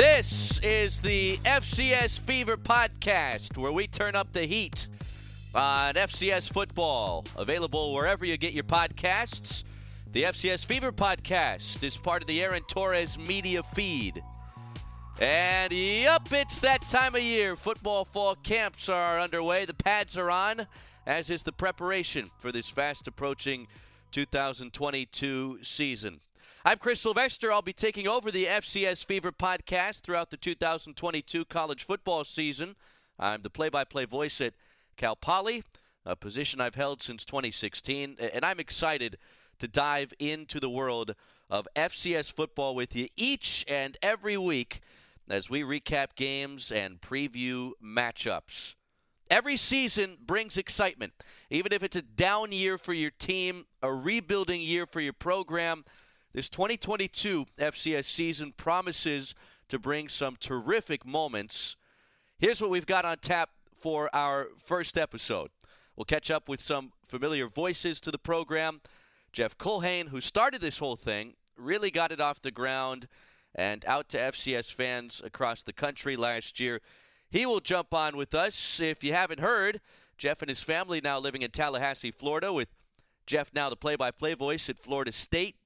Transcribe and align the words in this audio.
This 0.00 0.58
is 0.62 0.98
the 1.00 1.36
FCS 1.44 2.20
Fever 2.20 2.56
podcast 2.56 3.58
where 3.58 3.70
we 3.70 3.86
turn 3.86 4.16
up 4.16 4.32
the 4.32 4.46
heat 4.46 4.88
on 5.54 5.92
FCS 5.92 6.50
football. 6.50 7.26
Available 7.36 7.92
wherever 7.92 8.24
you 8.24 8.38
get 8.38 8.54
your 8.54 8.64
podcasts. 8.64 9.62
The 10.10 10.22
FCS 10.22 10.64
Fever 10.64 10.90
podcast 10.90 11.84
is 11.84 11.98
part 11.98 12.22
of 12.22 12.28
the 12.28 12.42
Aaron 12.42 12.62
Torres 12.66 13.18
media 13.18 13.62
feed. 13.62 14.22
And 15.20 15.70
yup, 15.70 16.32
it's 16.32 16.60
that 16.60 16.80
time 16.88 17.14
of 17.14 17.22
year. 17.22 17.54
Football 17.54 18.06
fall 18.06 18.36
camps 18.36 18.88
are 18.88 19.20
underway. 19.20 19.66
The 19.66 19.74
pads 19.74 20.16
are 20.16 20.30
on, 20.30 20.66
as 21.06 21.28
is 21.28 21.42
the 21.42 21.52
preparation 21.52 22.30
for 22.38 22.50
this 22.50 22.70
fast 22.70 23.06
approaching 23.06 23.66
2022 24.12 25.58
season. 25.60 26.20
I'm 26.62 26.76
Chris 26.76 27.00
Sylvester. 27.00 27.50
I'll 27.50 27.62
be 27.62 27.72
taking 27.72 28.06
over 28.06 28.30
the 28.30 28.44
FCS 28.44 29.06
Fever 29.06 29.32
podcast 29.32 30.00
throughout 30.00 30.28
the 30.28 30.36
2022 30.36 31.46
college 31.46 31.84
football 31.84 32.22
season. 32.22 32.76
I'm 33.18 33.40
the 33.40 33.48
play 33.48 33.70
by 33.70 33.84
play 33.84 34.04
voice 34.04 34.42
at 34.42 34.52
Cal 34.98 35.16
Poly, 35.16 35.62
a 36.04 36.14
position 36.14 36.60
I've 36.60 36.74
held 36.74 37.02
since 37.02 37.24
2016, 37.24 38.18
and 38.20 38.44
I'm 38.44 38.60
excited 38.60 39.16
to 39.58 39.68
dive 39.68 40.12
into 40.18 40.60
the 40.60 40.68
world 40.68 41.14
of 41.48 41.66
FCS 41.74 42.30
football 42.30 42.74
with 42.74 42.94
you 42.94 43.08
each 43.16 43.64
and 43.66 43.96
every 44.02 44.36
week 44.36 44.82
as 45.30 45.48
we 45.48 45.62
recap 45.62 46.14
games 46.14 46.70
and 46.70 47.00
preview 47.00 47.70
matchups. 47.82 48.74
Every 49.30 49.56
season 49.56 50.18
brings 50.26 50.58
excitement, 50.58 51.14
even 51.48 51.72
if 51.72 51.82
it's 51.82 51.96
a 51.96 52.02
down 52.02 52.52
year 52.52 52.76
for 52.76 52.92
your 52.92 53.12
team, 53.12 53.64
a 53.82 53.90
rebuilding 53.90 54.60
year 54.60 54.84
for 54.84 55.00
your 55.00 55.14
program. 55.14 55.86
This 56.32 56.48
2022 56.48 57.46
FCS 57.58 58.04
season 58.04 58.52
promises 58.56 59.34
to 59.68 59.80
bring 59.80 60.08
some 60.08 60.36
terrific 60.38 61.04
moments. 61.04 61.74
Here's 62.38 62.60
what 62.60 62.70
we've 62.70 62.86
got 62.86 63.04
on 63.04 63.18
tap 63.18 63.50
for 63.76 64.08
our 64.14 64.46
first 64.56 64.96
episode. 64.96 65.50
We'll 65.96 66.04
catch 66.04 66.30
up 66.30 66.48
with 66.48 66.62
some 66.62 66.92
familiar 67.04 67.48
voices 67.48 68.00
to 68.02 68.12
the 68.12 68.18
program. 68.18 68.80
Jeff 69.32 69.58
Culhane, 69.58 70.10
who 70.10 70.20
started 70.20 70.60
this 70.60 70.78
whole 70.78 70.94
thing, 70.94 71.34
really 71.56 71.90
got 71.90 72.12
it 72.12 72.20
off 72.20 72.40
the 72.40 72.52
ground 72.52 73.08
and 73.52 73.84
out 73.84 74.08
to 74.10 74.18
FCS 74.18 74.72
fans 74.72 75.20
across 75.24 75.64
the 75.64 75.72
country 75.72 76.14
last 76.14 76.60
year. 76.60 76.80
He 77.28 77.44
will 77.44 77.58
jump 77.58 77.92
on 77.92 78.16
with 78.16 78.36
us. 78.36 78.78
If 78.78 79.02
you 79.02 79.12
haven't 79.12 79.40
heard, 79.40 79.80
Jeff 80.16 80.42
and 80.42 80.48
his 80.48 80.62
family 80.62 81.00
now 81.00 81.18
living 81.18 81.42
in 81.42 81.50
Tallahassee, 81.50 82.12
Florida, 82.12 82.52
with 82.52 82.68
Jeff 83.26 83.52
now 83.52 83.68
the 83.68 83.74
play 83.74 83.96
by 83.96 84.12
play 84.12 84.34
voice 84.34 84.68
at 84.68 84.78
Florida 84.78 85.10
State. 85.10 85.56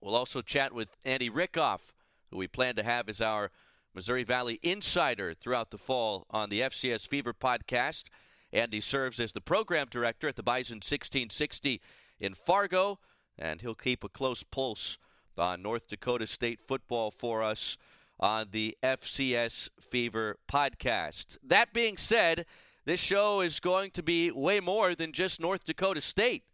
We'll 0.00 0.16
also 0.16 0.40
chat 0.40 0.72
with 0.72 0.96
Andy 1.04 1.28
Rickoff, 1.28 1.92
who 2.30 2.38
we 2.38 2.46
plan 2.46 2.76
to 2.76 2.82
have 2.82 3.08
as 3.08 3.20
our 3.20 3.50
Missouri 3.94 4.24
Valley 4.24 4.58
insider 4.62 5.34
throughout 5.34 5.70
the 5.70 5.78
fall 5.78 6.26
on 6.30 6.48
the 6.48 6.60
FCS 6.60 7.06
Fever 7.06 7.34
podcast. 7.34 8.04
Andy 8.52 8.80
serves 8.80 9.20
as 9.20 9.32
the 9.32 9.40
program 9.40 9.88
director 9.90 10.28
at 10.28 10.36
the 10.36 10.42
Bison 10.42 10.76
1660 10.76 11.80
in 12.18 12.34
Fargo, 12.34 12.98
and 13.38 13.60
he'll 13.60 13.74
keep 13.74 14.02
a 14.02 14.08
close 14.08 14.42
pulse 14.42 14.98
on 15.36 15.62
North 15.62 15.88
Dakota 15.88 16.26
State 16.26 16.60
football 16.60 17.10
for 17.10 17.42
us 17.42 17.76
on 18.18 18.48
the 18.52 18.76
FCS 18.82 19.70
Fever 19.80 20.38
podcast. 20.50 21.38
That 21.42 21.72
being 21.72 21.96
said, 21.96 22.46
this 22.84 23.00
show 23.00 23.40
is 23.40 23.60
going 23.60 23.90
to 23.92 24.02
be 24.02 24.30
way 24.30 24.60
more 24.60 24.94
than 24.94 25.12
just 25.12 25.40
North 25.40 25.64
Dakota 25.64 26.00
State. 26.00 26.44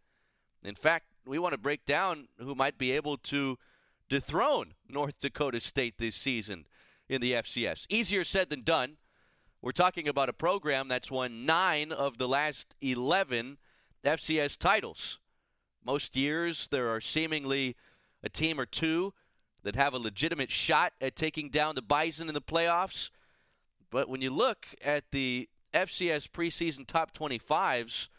In 0.63 0.75
fact, 0.75 1.05
we 1.27 1.39
want 1.39 1.53
to 1.53 1.59
break 1.59 1.85
down 1.85 2.27
who 2.39 2.55
might 2.55 2.77
be 2.77 2.91
able 2.91 3.17
to 3.17 3.57
dethrone 4.09 4.73
North 4.87 5.19
Dakota 5.19 5.59
State 5.59 5.97
this 5.97 6.15
season 6.15 6.65
in 7.09 7.21
the 7.21 7.33
FCS. 7.33 7.85
Easier 7.89 8.23
said 8.23 8.49
than 8.49 8.61
done. 8.61 8.97
We're 9.61 9.71
talking 9.71 10.07
about 10.07 10.29
a 10.29 10.33
program 10.33 10.87
that's 10.87 11.11
won 11.11 11.45
nine 11.45 11.91
of 11.91 12.17
the 12.17 12.27
last 12.27 12.75
11 12.81 13.57
FCS 14.03 14.57
titles. 14.57 15.19
Most 15.83 16.15
years, 16.15 16.67
there 16.69 16.89
are 16.89 17.01
seemingly 17.01 17.75
a 18.23 18.29
team 18.29 18.59
or 18.59 18.65
two 18.65 19.13
that 19.63 19.75
have 19.75 19.93
a 19.93 19.99
legitimate 19.99 20.51
shot 20.51 20.93
at 21.01 21.15
taking 21.15 21.49
down 21.49 21.75
the 21.75 21.81
Bison 21.81 22.27
in 22.27 22.33
the 22.33 22.41
playoffs. 22.41 23.09
But 23.89 24.07
when 24.07 24.21
you 24.21 24.29
look 24.29 24.67
at 24.83 25.11
the 25.11 25.49
FCS 25.73 26.29
preseason 26.29 26.85
top 26.85 27.17
25s, 27.17 28.09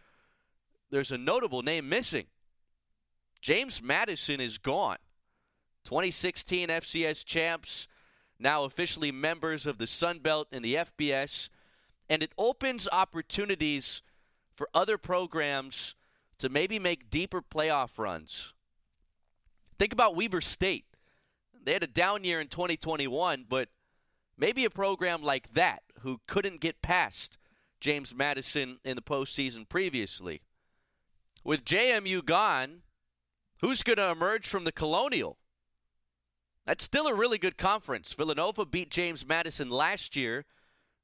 there's 0.90 1.12
a 1.12 1.18
notable 1.18 1.62
name 1.62 1.88
missing. 1.88 2.26
James 3.40 3.82
Madison 3.82 4.40
is 4.40 4.58
gone. 4.58 4.98
2016 5.84 6.68
FCS 6.68 7.24
champs, 7.24 7.86
now 8.38 8.64
officially 8.64 9.10
members 9.10 9.66
of 9.66 9.78
the 9.78 9.86
Sun 9.86 10.18
Belt 10.18 10.48
and 10.52 10.64
the 10.64 10.74
FBS, 10.74 11.48
and 12.10 12.22
it 12.22 12.32
opens 12.36 12.88
opportunities 12.92 14.02
for 14.54 14.68
other 14.74 14.98
programs 14.98 15.94
to 16.38 16.48
maybe 16.48 16.78
make 16.78 17.10
deeper 17.10 17.40
playoff 17.42 17.98
runs. 17.98 18.52
Think 19.78 19.92
about 19.92 20.16
Weber 20.16 20.40
State. 20.40 20.84
They 21.64 21.72
had 21.72 21.82
a 21.82 21.88
down 21.88 22.24
year 22.24 22.40
in 22.40 22.48
2021, 22.48 23.46
but 23.48 23.68
maybe 24.36 24.64
a 24.64 24.70
program 24.70 25.22
like 25.22 25.52
that 25.54 25.82
who 26.00 26.20
couldn't 26.26 26.60
get 26.60 26.82
past 26.82 27.38
James 27.80 28.14
Madison 28.14 28.78
in 28.84 28.96
the 28.96 29.02
postseason 29.02 29.68
previously. 29.68 30.42
With 31.44 31.64
JMU 31.64 32.24
gone, 32.24 32.82
who's 33.60 33.82
going 33.82 33.96
to 33.96 34.10
emerge 34.10 34.46
from 34.46 34.64
the 34.64 34.72
Colonial? 34.72 35.38
That's 36.66 36.84
still 36.84 37.06
a 37.06 37.14
really 37.14 37.38
good 37.38 37.56
conference. 37.56 38.12
Villanova 38.12 38.66
beat 38.66 38.90
James 38.90 39.26
Madison 39.26 39.70
last 39.70 40.16
year. 40.16 40.44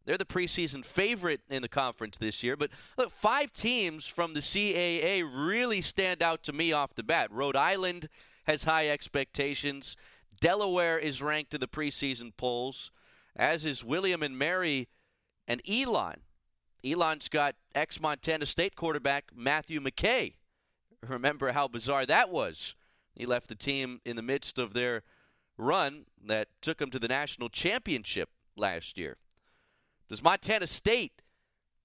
They're 0.05 0.19
the 0.19 0.27
preseason 0.27 0.85
favorite 0.85 1.41
in 1.49 1.63
the 1.63 1.69
conference 1.69 2.19
this 2.19 2.43
year. 2.43 2.57
But 2.57 2.71
look, 2.99 3.11
five 3.11 3.53
teams 3.53 4.07
from 4.07 4.35
the 4.35 4.41
CAA 4.41 5.25
really 5.25 5.81
stand 5.81 6.23
out 6.23 6.43
to 6.45 6.53
me 6.53 6.73
off 6.73 6.95
the 6.95 7.03
bat. 7.03 7.33
Rhode 7.33 7.57
Island 7.57 8.09
has 8.47 8.65
high 8.65 8.89
expectations. 8.89 9.97
Delaware 10.41 10.99
is 10.99 11.23
ranked 11.23 11.55
in 11.55 11.61
the 11.61 11.67
preseason 11.67 12.33
polls, 12.37 12.91
as 13.35 13.65
is 13.65 13.83
William 13.83 14.23
and 14.23 14.39
Mary 14.39 14.89
and 15.49 15.63
Elon. 15.67 16.21
Elon's 16.85 17.31
got 17.31 17.55
ex 17.75 18.01
Montana 18.01 18.45
State 18.45 18.77
quarterback 18.77 19.31
Matthew 19.35 19.81
McKay. 19.81 20.35
Remember 21.09 21.53
how 21.53 21.69
bizarre 21.69 22.07
that 22.07 22.31
was. 22.31 22.75
He 23.15 23.27
left 23.27 23.49
the 23.49 23.55
team 23.55 24.01
in 24.05 24.17
the 24.17 24.23
midst 24.23 24.59
of 24.59 24.75
their 24.75 25.03
run 25.57 26.07
that 26.25 26.49
took 26.61 26.79
them 26.79 26.91
to 26.91 26.99
the 26.99 27.09
national 27.09 27.49
championship 27.49 28.29
last 28.57 28.99
year. 28.99 29.17
Does 30.09 30.23
Montana 30.23 30.67
State 30.67 31.23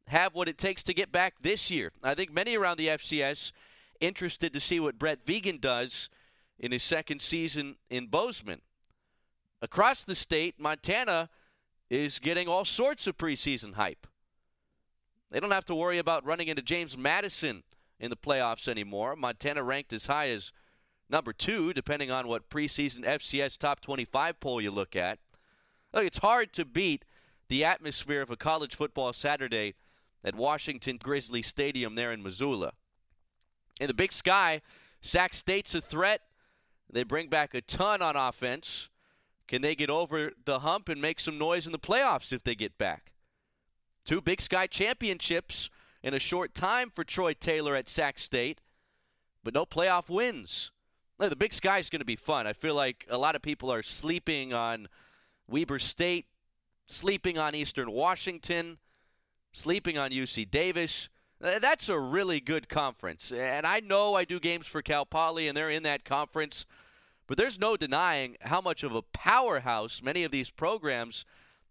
have 0.07 0.33
what 0.33 0.49
it 0.49 0.57
takes 0.57 0.83
to 0.83 0.93
get 0.93 1.11
back 1.11 1.35
this 1.41 1.69
year? 1.69 1.91
I 2.03 2.15
think 2.15 2.33
many 2.33 2.57
around 2.57 2.77
the 2.77 2.87
FCS 2.87 3.51
interested 3.99 4.53
to 4.53 4.59
see 4.59 4.79
what 4.79 4.97
Brent 4.97 5.25
Vigen 5.25 5.59
does 5.59 6.09
in 6.57 6.71
his 6.71 6.83
second 6.83 7.21
season 7.21 7.75
in 7.89 8.07
Bozeman. 8.07 8.61
Across 9.61 10.05
the 10.05 10.15
state, 10.15 10.55
Montana 10.59 11.29
is 11.89 12.19
getting 12.19 12.47
all 12.47 12.65
sorts 12.65 13.07
of 13.07 13.17
preseason 13.17 13.73
hype. 13.73 14.07
They 15.31 15.39
don't 15.39 15.51
have 15.51 15.65
to 15.65 15.75
worry 15.75 15.97
about 15.97 16.25
running 16.25 16.47
into 16.47 16.61
James 16.61 16.97
Madison 16.97 17.63
in 17.99 18.09
the 18.09 18.17
playoffs 18.17 18.67
anymore. 18.67 19.15
Montana 19.15 19.63
ranked 19.63 19.93
as 19.93 20.05
high 20.05 20.29
as 20.29 20.51
number 21.09 21.33
two, 21.33 21.73
depending 21.73 22.11
on 22.11 22.27
what 22.27 22.49
preseason 22.49 23.03
FCS 23.03 23.57
top 23.57 23.81
25 23.81 24.39
poll 24.39 24.61
you 24.61 24.71
look 24.71 24.95
at. 24.95 25.19
Look, 25.93 26.05
it's 26.05 26.19
hard 26.19 26.53
to 26.53 26.65
beat 26.65 27.05
the 27.47 27.65
atmosphere 27.65 28.21
of 28.21 28.29
a 28.29 28.37
college 28.37 28.75
football 28.75 29.11
Saturday 29.11 29.73
at 30.23 30.35
Washington 30.35 30.97
Grizzly 31.01 31.41
Stadium 31.41 31.95
there 31.95 32.11
in 32.11 32.21
Missoula. 32.21 32.73
In 33.81 33.87
the 33.87 33.93
big 33.93 34.11
sky, 34.11 34.61
Sac 35.01 35.33
State's 35.33 35.73
a 35.73 35.81
threat. 35.81 36.21
They 36.91 37.03
bring 37.03 37.27
back 37.29 37.53
a 37.53 37.61
ton 37.61 38.01
on 38.01 38.15
offense. 38.15 38.89
Can 39.47 39.61
they 39.61 39.75
get 39.75 39.89
over 39.89 40.31
the 40.45 40.59
hump 40.59 40.89
and 40.89 41.01
make 41.01 41.19
some 41.19 41.37
noise 41.37 41.65
in 41.65 41.71
the 41.71 41.79
playoffs 41.79 42.31
if 42.31 42.43
they 42.43 42.55
get 42.55 42.77
back? 42.77 43.13
Two 44.05 44.21
Big 44.21 44.41
Sky 44.41 44.67
championships 44.67 45.69
in 46.03 46.13
a 46.13 46.19
short 46.19 46.53
time 46.53 46.89
for 46.89 47.03
Troy 47.03 47.33
Taylor 47.33 47.75
at 47.75 47.89
Sac 47.89 48.19
State, 48.19 48.61
but 49.43 49.53
no 49.53 49.65
playoff 49.65 50.09
wins. 50.09 50.71
The 51.17 51.35
Big 51.35 51.51
Sky 51.51 51.79
is 51.79 51.89
going 51.89 51.99
to 51.99 52.05
be 52.05 52.15
fun. 52.15 52.47
I 52.47 52.53
feel 52.53 52.75
like 52.75 53.05
a 53.09 53.17
lot 53.17 53.35
of 53.35 53.41
people 53.41 53.71
are 53.71 53.83
sleeping 53.83 54.53
on 54.53 54.87
Weber 55.49 55.79
State, 55.79 56.27
sleeping 56.87 57.37
on 57.37 57.53
Eastern 57.53 57.91
Washington, 57.91 58.77
sleeping 59.51 59.97
on 59.97 60.11
UC 60.11 60.49
Davis. 60.49 61.09
That's 61.41 61.89
a 61.89 61.99
really 61.99 62.39
good 62.39 62.69
conference. 62.69 63.33
And 63.33 63.67
I 63.67 63.81
know 63.81 64.15
I 64.15 64.23
do 64.23 64.39
games 64.39 64.67
for 64.67 64.81
Cal 64.81 65.05
Poly, 65.05 65.49
and 65.49 65.57
they're 65.57 65.69
in 65.69 65.83
that 65.83 66.05
conference. 66.05 66.65
But 67.27 67.37
there's 67.37 67.59
no 67.59 67.75
denying 67.75 68.37
how 68.41 68.61
much 68.61 68.83
of 68.83 68.95
a 68.95 69.01
powerhouse 69.01 70.01
many 70.01 70.23
of 70.23 70.31
these 70.31 70.49
programs 70.49 71.25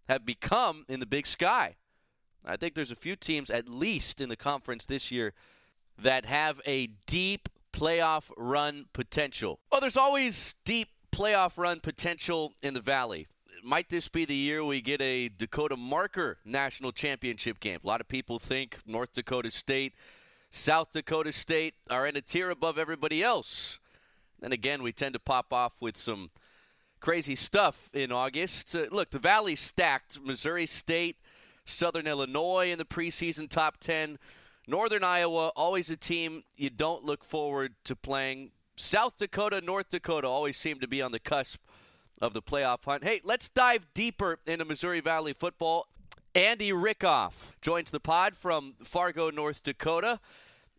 have 0.08 0.26
become 0.26 0.84
in 0.88 1.00
the 1.00 1.06
big 1.06 1.26
sky. 1.26 1.76
I 2.44 2.56
think 2.56 2.74
there's 2.74 2.90
a 2.90 2.96
few 2.96 3.16
teams, 3.16 3.50
at 3.50 3.68
least 3.68 4.20
in 4.20 4.28
the 4.28 4.36
conference 4.36 4.86
this 4.86 5.10
year, 5.10 5.34
that 5.98 6.24
have 6.24 6.60
a 6.66 6.88
deep 7.06 7.48
playoff 7.72 8.30
run 8.36 8.86
potential. 8.92 9.58
Well, 9.70 9.80
there's 9.80 9.96
always 9.96 10.54
deep 10.64 10.88
playoff 11.12 11.58
run 11.58 11.80
potential 11.80 12.54
in 12.62 12.74
the 12.74 12.80
Valley. 12.80 13.26
Might 13.62 13.88
this 13.88 14.08
be 14.08 14.24
the 14.24 14.34
year 14.34 14.64
we 14.64 14.80
get 14.80 15.00
a 15.00 15.28
Dakota 15.28 15.76
Marker 15.76 16.38
national 16.44 16.92
championship 16.92 17.58
game? 17.60 17.80
A 17.82 17.86
lot 17.86 18.00
of 18.00 18.08
people 18.08 18.38
think 18.38 18.78
North 18.86 19.12
Dakota 19.14 19.50
State, 19.50 19.94
South 20.50 20.92
Dakota 20.92 21.32
State 21.32 21.74
are 21.90 22.06
in 22.06 22.16
a 22.16 22.20
tier 22.20 22.50
above 22.50 22.78
everybody 22.78 23.22
else. 23.22 23.80
Then 24.40 24.52
again, 24.52 24.82
we 24.82 24.92
tend 24.92 25.14
to 25.14 25.18
pop 25.18 25.52
off 25.52 25.74
with 25.80 25.96
some 25.96 26.30
crazy 27.00 27.34
stuff 27.34 27.90
in 27.92 28.12
August. 28.12 28.74
Uh, 28.74 28.86
look, 28.90 29.10
the 29.10 29.18
Valley's 29.18 29.60
stacked. 29.60 30.20
Missouri 30.22 30.66
State, 30.66 31.16
Southern 31.68 32.06
Illinois 32.06 32.70
in 32.70 32.78
the 32.78 32.84
preseason 32.84 33.48
top 33.48 33.78
10. 33.78 34.18
Northern 34.66 35.04
Iowa, 35.04 35.48
always 35.56 35.90
a 35.90 35.96
team 35.96 36.44
you 36.56 36.70
don't 36.70 37.04
look 37.04 37.24
forward 37.24 37.74
to 37.84 37.96
playing. 37.96 38.50
South 38.76 39.16
Dakota, 39.18 39.60
North 39.60 39.90
Dakota 39.90 40.28
always 40.28 40.56
seem 40.56 40.80
to 40.80 40.88
be 40.88 41.02
on 41.02 41.12
the 41.12 41.18
cusp 41.18 41.60
of 42.20 42.34
the 42.34 42.42
playoff 42.42 42.84
hunt. 42.84 43.04
Hey, 43.04 43.20
let's 43.24 43.48
dive 43.48 43.86
deeper 43.94 44.38
into 44.46 44.64
Missouri 44.64 45.00
Valley 45.00 45.32
football. 45.32 45.86
Andy 46.34 46.70
Rickoff 46.70 47.52
joins 47.62 47.90
the 47.90 48.00
pod 48.00 48.36
from 48.36 48.74
Fargo, 48.84 49.30
North 49.30 49.62
Dakota. 49.62 50.20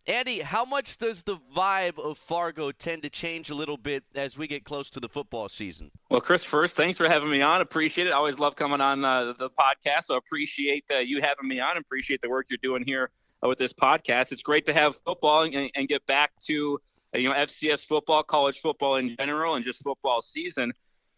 Andy, 0.07 0.39
how 0.39 0.65
much 0.65 0.97
does 0.97 1.21
the 1.21 1.37
vibe 1.55 1.99
of 1.99 2.17
Fargo 2.17 2.71
tend 2.71 3.03
to 3.03 3.09
change 3.09 3.49
a 3.49 3.55
little 3.55 3.77
bit 3.77 4.03
as 4.15 4.37
we 4.37 4.47
get 4.47 4.63
close 4.63 4.89
to 4.91 4.99
the 4.99 5.09
football 5.09 5.49
season? 5.49 5.91
Well, 6.09 6.21
Chris, 6.21 6.43
first, 6.43 6.75
thanks 6.75 6.97
for 6.97 7.07
having 7.07 7.29
me 7.29 7.41
on. 7.41 7.61
Appreciate 7.61 8.07
it. 8.07 8.11
I 8.11 8.13
always 8.13 8.39
love 8.39 8.55
coming 8.55 8.81
on 8.81 9.05
uh, 9.05 9.33
the 9.37 9.49
podcast. 9.49 10.05
So 10.05 10.15
appreciate 10.15 10.85
uh, 10.91 10.97
you 10.97 11.21
having 11.21 11.47
me 11.47 11.59
on. 11.59 11.77
Appreciate 11.77 12.21
the 12.21 12.29
work 12.29 12.47
you're 12.49 12.57
doing 12.63 12.83
here 12.85 13.11
uh, 13.43 13.47
with 13.47 13.59
this 13.59 13.73
podcast. 13.73 14.31
It's 14.31 14.41
great 14.41 14.65
to 14.65 14.73
have 14.73 14.97
football 15.05 15.43
and, 15.43 15.69
and 15.75 15.87
get 15.87 16.05
back 16.05 16.31
to 16.47 16.79
you 17.13 17.29
know 17.29 17.35
FCS 17.35 17.85
football, 17.85 18.23
college 18.23 18.59
football 18.59 18.95
in 18.95 19.15
general, 19.17 19.55
and 19.55 19.65
just 19.65 19.83
football 19.83 20.21
season 20.21 20.73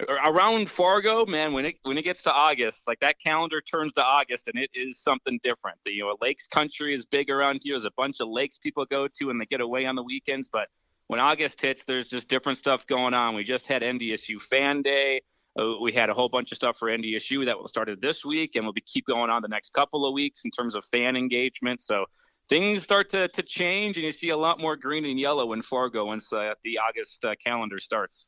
around 0.09 0.69
Fargo, 0.69 1.25
man, 1.25 1.53
when 1.53 1.65
it 1.65 1.75
when 1.83 1.98
it 1.98 2.03
gets 2.03 2.24
to 2.24 2.31
August, 2.31 2.88
like 2.88 3.00
that 3.00 3.19
calendar 3.19 3.62
turns 3.62 3.94
to 3.94 4.03
August, 4.03 4.48
and 4.48 4.57
it 4.57 4.69
is 4.74 5.00
something 5.00 5.39
different. 5.44 5.77
The, 5.86 5.92
you 5.92 6.03
know, 6.03 6.15
Lakes 6.21 6.48
Country 6.48 6.94
is 6.94 7.06
big 7.06 7.30
around 7.30 7.62
here. 7.63 7.74
There's 7.74 7.86
a 7.86 7.92
bunch 7.98 8.19
of 8.19 8.27
lakes 8.30 8.57
people 8.57 8.86
go 8.86 9.07
to, 9.19 9.30
and 9.30 9.39
they 9.39 9.45
get 9.45 9.62
away 9.62 9.86
on 9.86 9.95
the 9.95 10.03
weekends. 10.03 10.50
But 10.50 10.68
when 11.07 11.19
August 11.19 11.62
hits, 11.62 11.83
there's 11.86 12.07
just 12.07 12.30
different 12.30 12.57
stuff 12.57 12.86
going 12.88 13.13
on. 13.13 13.36
We 13.36 13.44
just 13.44 13.68
had 13.68 13.81
NDSU 13.81 14.42
Fan 14.42 14.81
Day. 14.81 15.21
Uh, 15.59 15.74
we 15.81 15.92
had 15.92 16.09
a 16.09 16.13
whole 16.13 16.30
bunch 16.30 16.51
of 16.51 16.56
stuff 16.56 16.77
for 16.77 16.88
NDSU 16.88 17.45
that 17.45 17.57
will 17.57 17.68
started 17.68 18.01
this 18.01 18.24
week, 18.24 18.56
and 18.56 18.65
will 18.65 18.74
be 18.74 18.81
keep 18.81 19.06
going 19.06 19.30
on 19.30 19.42
the 19.42 19.48
next 19.48 19.74
couple 19.74 20.06
of 20.06 20.13
weeks 20.13 20.42
in 20.45 20.51
terms 20.51 20.75
of 20.75 20.86
fan 20.86 21.15
engagement. 21.15 21.81
So 21.81 22.06
things 22.50 22.83
start 22.83 23.09
to, 23.09 23.27
to 23.30 23.44
change, 23.44 23.98
and 23.98 24.06
you 24.06 24.12
see 24.12 24.30
a 24.30 24.38
lot 24.38 24.59
more 24.59 24.75
green 24.75 25.06
and 25.06 25.19
yellow 25.19 25.53
in 25.53 25.62
Fargo 25.62 26.06
once 26.06 26.31
uh, 26.31 26.53
the 26.63 26.77
August 26.77 27.24
uh, 27.25 27.36
calendar 27.44 27.80
starts. 27.80 28.27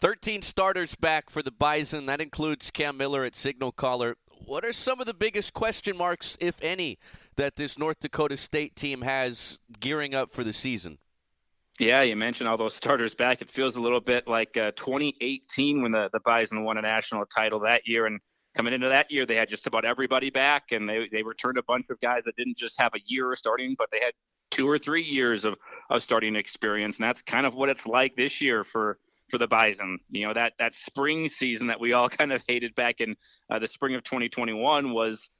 13 0.00 0.42
starters 0.42 0.94
back 0.94 1.28
for 1.28 1.42
the 1.42 1.50
Bison. 1.50 2.06
That 2.06 2.20
includes 2.20 2.70
Cam 2.70 2.96
Miller 2.96 3.24
at 3.24 3.34
signal 3.34 3.72
caller. 3.72 4.16
What 4.46 4.64
are 4.64 4.72
some 4.72 5.00
of 5.00 5.06
the 5.06 5.14
biggest 5.14 5.52
question 5.54 5.96
marks, 5.96 6.36
if 6.40 6.56
any, 6.62 6.98
that 7.36 7.56
this 7.56 7.76
North 7.76 7.98
Dakota 8.00 8.36
State 8.36 8.76
team 8.76 9.02
has 9.02 9.58
gearing 9.80 10.14
up 10.14 10.30
for 10.30 10.44
the 10.44 10.52
season? 10.52 10.98
Yeah, 11.80 12.02
you 12.02 12.14
mentioned 12.14 12.48
all 12.48 12.56
those 12.56 12.74
starters 12.74 13.14
back. 13.14 13.42
It 13.42 13.50
feels 13.50 13.76
a 13.76 13.80
little 13.80 14.00
bit 14.00 14.28
like 14.28 14.56
uh, 14.56 14.70
2018 14.76 15.82
when 15.82 15.90
the, 15.90 16.08
the 16.12 16.20
Bison 16.20 16.62
won 16.62 16.78
a 16.78 16.82
national 16.82 17.26
title 17.26 17.58
that 17.60 17.86
year. 17.86 18.06
And 18.06 18.20
coming 18.54 18.72
into 18.72 18.88
that 18.88 19.10
year, 19.10 19.26
they 19.26 19.36
had 19.36 19.48
just 19.48 19.66
about 19.66 19.84
everybody 19.84 20.30
back, 20.30 20.70
and 20.70 20.88
they, 20.88 21.08
they 21.10 21.22
returned 21.24 21.58
a 21.58 21.62
bunch 21.64 21.86
of 21.90 21.98
guys 22.00 22.22
that 22.24 22.36
didn't 22.36 22.56
just 22.56 22.80
have 22.80 22.94
a 22.94 23.00
year 23.06 23.34
starting, 23.34 23.74
but 23.76 23.90
they 23.90 24.00
had 24.00 24.12
two 24.50 24.68
or 24.68 24.78
three 24.78 25.02
years 25.02 25.44
of, 25.44 25.56
of 25.90 26.02
starting 26.02 26.36
experience. 26.36 26.98
And 26.98 27.04
that's 27.04 27.22
kind 27.22 27.46
of 27.46 27.54
what 27.54 27.68
it's 27.68 27.86
like 27.86 28.14
this 28.16 28.40
year 28.40 28.64
for 28.64 28.98
for 29.28 29.38
the 29.38 29.46
Bison. 29.46 29.98
You 30.10 30.26
know 30.26 30.34
that 30.34 30.54
that 30.58 30.74
spring 30.74 31.28
season 31.28 31.66
that 31.68 31.80
we 31.80 31.92
all 31.92 32.08
kind 32.20 32.32
of 32.32 32.42
hated 32.46 32.74
back 32.74 33.00
in 33.00 33.16
uh, 33.50 33.58
the 33.58 33.66
spring 33.66 33.94
of 33.94 34.02
2021 34.04 34.92
was. 34.92 35.30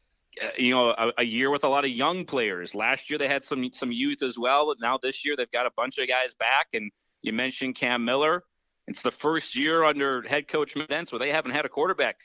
Uh, 0.43 0.49
you 0.59 0.73
know, 0.73 0.91
a, 0.91 1.11
a, 1.17 1.25
year 1.25 1.51
with 1.51 1.65
a 1.65 1.69
lot 1.69 1.87
of 1.87 1.91
young 1.91 2.23
players. 2.23 2.75
Last 2.75 3.09
year 3.09 3.19
they 3.19 3.27
had 3.27 3.43
some 3.43 3.71
some 3.73 3.91
youth 3.91 4.23
as 4.23 4.39
well. 4.39 4.73
Now 4.79 4.99
this 5.03 5.25
year 5.25 5.35
they've 5.35 5.51
got 5.51 5.65
a 5.65 5.71
bunch 5.75 5.97
of 5.99 6.07
guys 6.07 6.35
back. 6.35 6.67
And 6.75 6.93
you 7.23 7.33
mentioned 7.33 7.77
Cam 7.77 8.05
Miller. 8.05 8.45
It's 8.87 9.01
the 9.01 9.11
first 9.11 9.57
year 9.57 9.85
under 9.85 10.23
head 10.23 10.47
coach 10.47 10.77
Matt 10.77 10.91
Entz 10.91 11.13
where 11.13 11.19
they 11.19 11.33
haven't 11.33 11.53
had 11.53 11.65
a 11.65 11.69
quarterback 11.69 12.19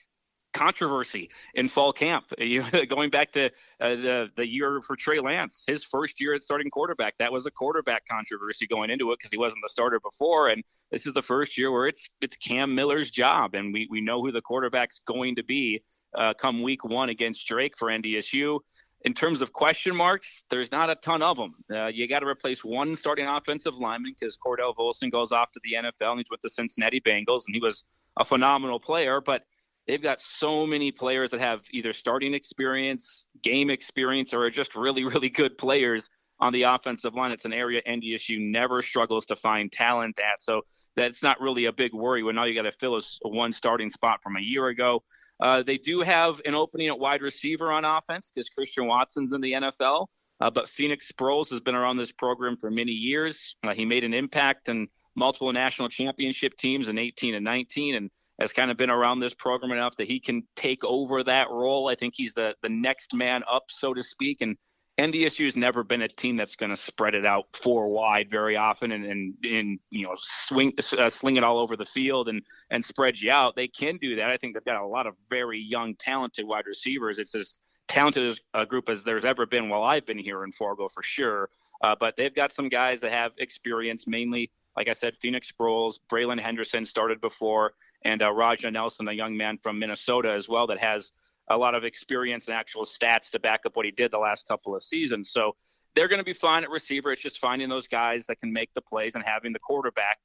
controversy 0.54 1.30
in 1.56 1.68
fall 1.68 1.94
camp. 1.94 2.26
You, 2.54 2.64
going 2.88 3.10
back 3.10 3.32
to 3.32 3.46
uh, 3.46 3.50
the 3.80 4.30
the 4.36 4.46
year 4.46 4.82
for 4.82 4.96
Trey 4.96 5.20
Lance, 5.20 5.64
his 5.66 5.84
first 5.84 6.22
year 6.22 6.36
at 6.36 6.44
starting 6.44 6.70
quarterback, 6.70 7.18
that 7.18 7.32
was 7.32 7.46
a 7.46 7.52
quarterback 7.52 8.04
controversy 8.06 8.68
going 8.68 8.90
into 8.90 9.12
it 9.12 9.18
because 9.18 9.32
he 9.32 9.38
wasn't 9.38 9.62
the 9.64 9.70
starter 9.70 10.00
before, 10.00 10.50
and 10.50 10.64
this 10.92 11.08
is 11.08 11.14
the 11.14 11.22
first 11.22 11.58
year 11.58 11.72
where 11.72 11.88
it's 11.88 12.10
it's 12.22 12.36
Cam 12.36 12.76
Miller's 12.76 13.10
job, 13.10 13.56
and 13.56 13.74
we 13.74 13.88
we 13.90 14.02
know 14.02 14.22
who 14.22 14.32
the 14.32 14.42
quarterback's 14.42 15.00
going 15.08 15.36
to 15.36 15.44
be 15.44 15.82
uh, 16.16 16.34
come 16.34 16.62
week 16.62 16.84
one 16.84 17.10
against 17.10 17.48
Drake 17.48 17.78
for 17.78 17.88
NDSU. 17.88 18.60
In 19.06 19.14
terms 19.14 19.42
of 19.42 19.52
question 19.52 19.96
marks, 19.96 20.46
there's 20.50 20.72
not 20.72 20.90
a 20.90 20.96
ton 20.96 21.22
of 21.22 21.36
them. 21.36 21.56
Uh, 21.70 21.88
you 21.88 22.08
got 22.08 22.20
to 22.20 22.28
replace 22.28 22.64
one 22.64 22.96
starting 22.96 23.28
offensive 23.28 23.76
lineman 23.76 24.16
because 24.18 24.38
Cordell 24.38 24.74
Volson 24.76 25.12
goes 25.12 25.32
off 25.34 25.52
to 25.52 25.60
the 25.64 25.74
NFL 25.74 26.12
and 26.12 26.20
he's 26.20 26.30
with 26.30 26.42
the 26.42 26.50
Cincinnati 26.50 27.02
Bengals, 27.02 27.44
and 27.48 27.56
he 27.56 27.60
was 27.60 27.84
a 28.18 28.24
phenomenal 28.24 28.80
player, 28.80 29.20
but 29.20 29.44
they've 29.88 30.02
got 30.02 30.22
so 30.22 30.66
many 30.66 30.92
players 30.92 31.32
that 31.32 31.40
have 31.40 31.62
either 31.72 31.94
starting 31.94 32.34
experience, 32.34 33.26
game 33.42 33.70
experience, 33.70 34.34
or 34.34 34.44
are 34.46 34.52
just 34.52 34.76
really, 34.76 35.04
really 35.06 35.30
good 35.30 35.58
players 35.58 36.10
on 36.40 36.52
the 36.52 36.64
offensive 36.64 37.14
line. 37.14 37.32
It's 37.32 37.46
an 37.46 37.54
area 37.54 37.82
NDSU 37.88 38.40
never 38.40 38.82
struggles 38.82 39.26
to 39.28 39.36
find 39.36 39.72
talent 39.72 40.20
at. 40.20 40.42
So 40.42 40.62
that's 40.96 41.24
not 41.24 41.40
really 41.40 41.66
a 41.66 41.72
big 41.72 41.94
worry 41.94 42.24
when 42.24 42.38
all 42.38 42.48
you 42.48 42.56
got 42.56 42.64
to 42.64 42.72
fill 42.72 42.98
is 42.98 43.20
one 43.22 43.54
starting 43.54 43.90
spot 43.90 44.20
from 44.22 44.36
a 44.36 44.42
year 44.42 44.68
ago. 44.68 45.04
Uh, 45.40 45.64
they 45.64 45.78
do 45.78 46.02
have 46.02 46.42
an 46.46 46.56
opening 46.56 46.88
at 46.88 47.00
wide 47.00 47.22
receiver 47.22 47.72
on 47.72 47.86
offense 47.86 48.32
because 48.34 48.50
Christian 48.50 48.88
Watson's 48.88 49.34
in 49.34 49.42
the 49.42 49.54
NFL. 49.54 50.08
Uh, 50.40 50.50
but 50.50 50.68
Phoenix 50.68 51.10
Sproles 51.12 51.50
has 51.50 51.62
been 51.62 51.76
around 51.76 51.98
this 51.98 52.12
program 52.12 52.58
for 52.58 52.70
many 52.70 52.92
years. 52.92 53.56
Uh, 53.64 53.74
he 53.74 53.86
made 53.86 54.04
an 54.04 54.14
impact 54.14 54.68
in 54.68 54.88
multiple 55.16 55.54
national 55.54 55.90
championship 55.90 56.58
teams 56.58 56.90
in 56.90 56.98
18 56.98 57.36
and 57.36 57.46
19, 57.46 57.96
and 57.96 58.10
has 58.40 58.54
kind 58.54 58.72
of 58.72 58.78
been 58.78 58.90
around 58.90 59.20
this 59.20 59.34
program 59.34 59.72
enough 59.72 59.96
that 59.98 60.08
he 60.08 60.20
can 60.20 60.44
take 60.56 60.84
over 60.84 61.24
that 61.24 61.50
role. 61.50 61.88
I 61.88 61.96
think 61.96 62.14
he's 62.16 62.34
the 62.34 62.56
the 62.62 62.70
next 62.70 63.14
man 63.14 63.44
up, 63.52 63.66
so 63.70 63.94
to 63.94 64.04
speak. 64.04 64.42
And 64.42 64.58
NDSU 65.00 65.46
has 65.46 65.56
never 65.56 65.84
been 65.84 66.04
a 66.04 66.08
team 66.08 66.36
that's 66.36 66.56
going 66.56 66.70
to 66.70 66.78
spread 66.78 67.16
it 67.16 67.26
out 67.26 67.46
four 67.54 67.88
wide 67.88 68.30
very 68.30 68.56
often 68.56 68.92
and 68.92 69.06
and, 69.06 69.34
and 69.44 69.80
you 69.90 70.06
know 70.06 70.14
swing 70.18 70.74
uh, 70.98 71.10
sling 71.10 71.38
it 71.38 71.44
all 71.44 71.58
over 71.58 71.76
the 71.76 71.86
field 71.86 72.30
and 72.30 72.42
and 72.70 72.84
spread 72.84 73.20
you 73.20 73.32
out. 73.32 73.56
They 73.56 73.68
can 73.68 73.98
do 73.98 74.16
that. 74.18 74.30
I 74.30 74.38
think 74.38 74.54
they've 74.54 74.66
got 74.66 74.82
a 74.82 74.88
lot 74.88 75.08
of 75.08 75.16
very 75.30 75.60
young, 75.60 75.96
talented 75.96 76.46
wide 76.46 76.66
receivers. 76.68 77.20
It's 77.20 77.36
as 77.36 77.56
talented 77.88 78.40
a 78.54 78.66
group 78.66 78.90
as 78.90 79.04
there's 79.04 79.26
ever 79.26 79.46
been 79.46 79.70
while 79.70 79.84
I've 79.84 80.06
been 80.06 80.18
here 80.18 80.44
in 80.44 80.52
Fargo 80.52 80.90
for 80.90 81.04
sure. 81.04 81.50
Uh, 81.84 81.96
but 82.00 82.16
they've 82.16 82.34
got 82.34 82.54
some 82.54 82.70
guys 82.70 83.02
that 83.02 83.12
have 83.12 83.34
experience, 83.38 84.08
mainly 84.08 84.50
like 84.76 84.88
I 84.88 84.94
said, 84.94 85.16
Phoenix 85.18 85.52
Sproles, 85.52 86.00
Braylon 86.12 86.40
Henderson 86.40 86.86
started 86.86 87.22
before, 87.22 87.74
and 88.04 88.22
uh, 88.22 88.32
Raja 88.32 88.72
Nelson, 88.72 89.08
a 89.08 89.14
young 89.14 89.38
man 89.38 89.58
from 89.58 89.80
Minnesota 89.80 90.32
as 90.32 90.50
well, 90.50 90.68
that 90.68 90.80
has 90.80 91.12
a 91.50 91.58
lot 91.58 91.76
of 91.76 91.84
experience 91.84 92.48
and 92.48 92.56
actual 92.56 92.86
stats 92.86 93.30
to 93.32 93.40
back 93.40 93.62
up 93.66 93.76
what 93.76 93.86
he 93.86 93.92
did 93.92 94.12
the 94.12 94.18
last 94.18 94.48
couple 94.48 94.76
of 94.76 94.82
seasons. 94.82 95.30
So 95.30 95.56
they're 95.96 96.08
going 96.08 96.20
to 96.20 96.26
be 96.26 96.34
fine 96.34 96.64
at 96.64 96.70
receiver. 96.70 97.12
It's 97.12 97.22
just 97.22 97.40
finding 97.40 97.70
those 97.70 97.88
guys 97.88 98.26
that 98.28 98.40
can 98.40 98.52
make 98.52 98.74
the 98.74 98.82
plays 98.82 99.16
and 99.16 99.24
having 99.24 99.54
the 99.54 99.60
quarterback 99.60 100.20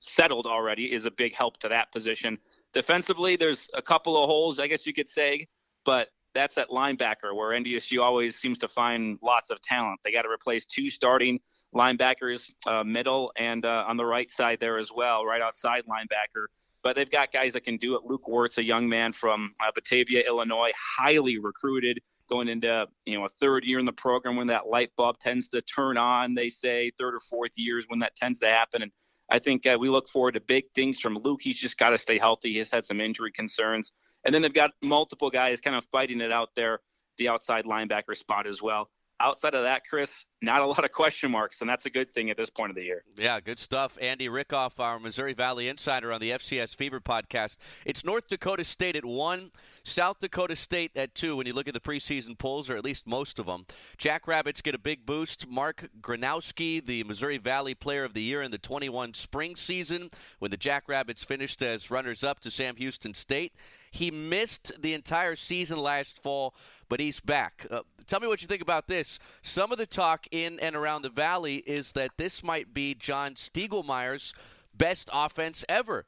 settled 0.00 0.46
already 0.46 0.92
is 0.92 1.06
a 1.06 1.10
big 1.10 1.34
help 1.34 1.58
to 1.58 1.68
that 1.68 1.90
position. 1.92 2.38
Defensively, 2.72 3.36
there's 3.36 3.68
a 3.74 3.82
couple 3.82 4.22
of 4.22 4.28
holes, 4.28 4.58
I 4.58 4.66
guess 4.66 4.86
you 4.86 4.92
could 4.92 5.08
say, 5.08 5.48
but 5.84 6.08
that's 6.34 6.54
that 6.56 6.68
linebacker 6.68 7.34
where 7.34 7.58
NDSU 7.58 8.02
always 8.02 8.38
seems 8.38 8.58
to 8.58 8.68
find 8.68 9.18
lots 9.22 9.50
of 9.50 9.60
talent. 9.60 10.00
They 10.04 10.12
got 10.12 10.22
to 10.22 10.28
replace 10.28 10.66
two 10.66 10.90
starting 10.90 11.40
linebackers, 11.74 12.50
uh, 12.66 12.84
middle 12.84 13.32
and 13.36 13.64
uh, 13.64 13.84
on 13.86 13.96
the 13.96 14.04
right 14.04 14.30
side 14.30 14.58
there 14.60 14.78
as 14.78 14.90
well, 14.94 15.24
right 15.24 15.42
outside 15.42 15.84
linebacker. 15.88 16.46
But 16.82 16.96
they've 16.96 17.10
got 17.10 17.32
guys 17.32 17.54
that 17.54 17.64
can 17.64 17.76
do 17.76 17.96
it. 17.96 18.02
Luke 18.04 18.28
Weerts, 18.28 18.58
a 18.58 18.62
young 18.62 18.88
man 18.88 19.12
from 19.12 19.52
uh, 19.60 19.70
Batavia, 19.74 20.22
Illinois, 20.26 20.70
highly 20.76 21.38
recruited, 21.38 22.00
going 22.28 22.48
into 22.48 22.86
you 23.06 23.18
know 23.18 23.24
a 23.24 23.28
third 23.40 23.64
year 23.64 23.78
in 23.78 23.86
the 23.86 23.92
program 23.92 24.36
when 24.36 24.46
that 24.48 24.68
light 24.68 24.90
bulb 24.96 25.18
tends 25.18 25.48
to 25.48 25.62
turn 25.62 25.96
on. 25.96 26.34
They 26.34 26.48
say 26.48 26.92
third 26.98 27.14
or 27.14 27.20
fourth 27.20 27.52
years 27.56 27.84
when 27.88 27.98
that 28.00 28.14
tends 28.16 28.40
to 28.40 28.48
happen, 28.48 28.82
and 28.82 28.92
I 29.30 29.38
think 29.38 29.66
uh, 29.66 29.76
we 29.78 29.88
look 29.88 30.08
forward 30.08 30.32
to 30.34 30.40
big 30.40 30.64
things 30.74 30.98
from 31.00 31.18
Luke. 31.18 31.40
He's 31.42 31.58
just 31.58 31.78
got 31.78 31.90
to 31.90 31.98
stay 31.98 32.18
healthy. 32.18 32.54
He's 32.54 32.70
had 32.70 32.84
some 32.84 33.00
injury 33.00 33.30
concerns. 33.32 33.92
And 34.24 34.34
then 34.34 34.42
they've 34.42 34.52
got 34.52 34.70
multiple 34.82 35.30
guys 35.30 35.60
kind 35.60 35.76
of 35.76 35.84
fighting 35.92 36.20
it 36.20 36.32
out 36.32 36.48
there, 36.56 36.80
the 37.18 37.28
outside 37.28 37.66
linebacker 37.66 38.16
spot 38.16 38.46
as 38.46 38.62
well 38.62 38.88
outside 39.20 39.54
of 39.54 39.62
that, 39.64 39.82
Chris, 39.88 40.26
not 40.42 40.60
a 40.60 40.66
lot 40.66 40.84
of 40.84 40.92
question 40.92 41.30
marks, 41.30 41.60
and 41.60 41.68
that's 41.68 41.86
a 41.86 41.90
good 41.90 42.12
thing 42.14 42.30
at 42.30 42.36
this 42.36 42.50
point 42.50 42.70
of 42.70 42.76
the 42.76 42.84
year. 42.84 43.02
Yeah, 43.18 43.40
good 43.40 43.58
stuff. 43.58 43.98
Andy 44.00 44.28
Rickoff, 44.28 44.78
our 44.78 44.98
Missouri 44.98 45.34
Valley 45.34 45.68
insider 45.68 46.12
on 46.12 46.20
the 46.20 46.30
FCS 46.30 46.74
Fever 46.74 47.00
podcast. 47.00 47.56
It's 47.84 48.04
North 48.04 48.28
Dakota 48.28 48.64
State 48.64 48.96
at 48.96 49.04
one, 49.04 49.50
South 49.82 50.20
Dakota 50.20 50.54
State 50.54 50.92
at 50.96 51.14
two. 51.14 51.36
When 51.36 51.46
you 51.46 51.52
look 51.52 51.68
at 51.68 51.74
the 51.74 51.80
preseason 51.80 52.38
polls, 52.38 52.70
or 52.70 52.76
at 52.76 52.84
least 52.84 53.06
most 53.06 53.38
of 53.38 53.46
them, 53.46 53.66
Jackrabbits 53.96 54.62
get 54.62 54.74
a 54.74 54.78
big 54.78 55.04
boost. 55.04 55.48
Mark 55.48 55.88
Gronowski, 56.00 56.84
the 56.84 57.04
Missouri 57.04 57.38
Valley 57.38 57.74
Player 57.74 58.04
of 58.04 58.14
the 58.14 58.22
Year 58.22 58.42
in 58.42 58.50
the 58.50 58.58
21 58.58 59.14
spring 59.14 59.56
season, 59.56 60.10
when 60.38 60.50
the 60.50 60.56
Jackrabbits 60.56 61.24
finished 61.24 61.62
as 61.62 61.90
runners-up 61.90 62.40
to 62.40 62.50
Sam 62.50 62.76
Houston 62.76 63.14
State. 63.14 63.52
He 63.90 64.10
missed 64.10 64.80
the 64.80 64.94
entire 64.94 65.36
season 65.36 65.78
last 65.78 66.22
fall, 66.22 66.54
but 66.88 67.00
he's 67.00 67.20
back. 67.20 67.66
Uh, 67.70 67.80
tell 68.06 68.20
me 68.20 68.26
what 68.26 68.42
you 68.42 68.48
think 68.48 68.62
about 68.62 68.88
this. 68.88 69.18
Some 69.42 69.72
of 69.72 69.78
the 69.78 69.86
talk 69.86 70.26
in 70.30 70.58
and 70.60 70.76
around 70.76 71.02
the 71.02 71.08
Valley 71.08 71.56
is 71.56 71.92
that 71.92 72.10
this 72.16 72.42
might 72.42 72.74
be 72.74 72.94
John 72.94 73.34
Stiegelmeier's 73.34 74.32
best 74.74 75.10
offense 75.12 75.64
ever. 75.68 76.06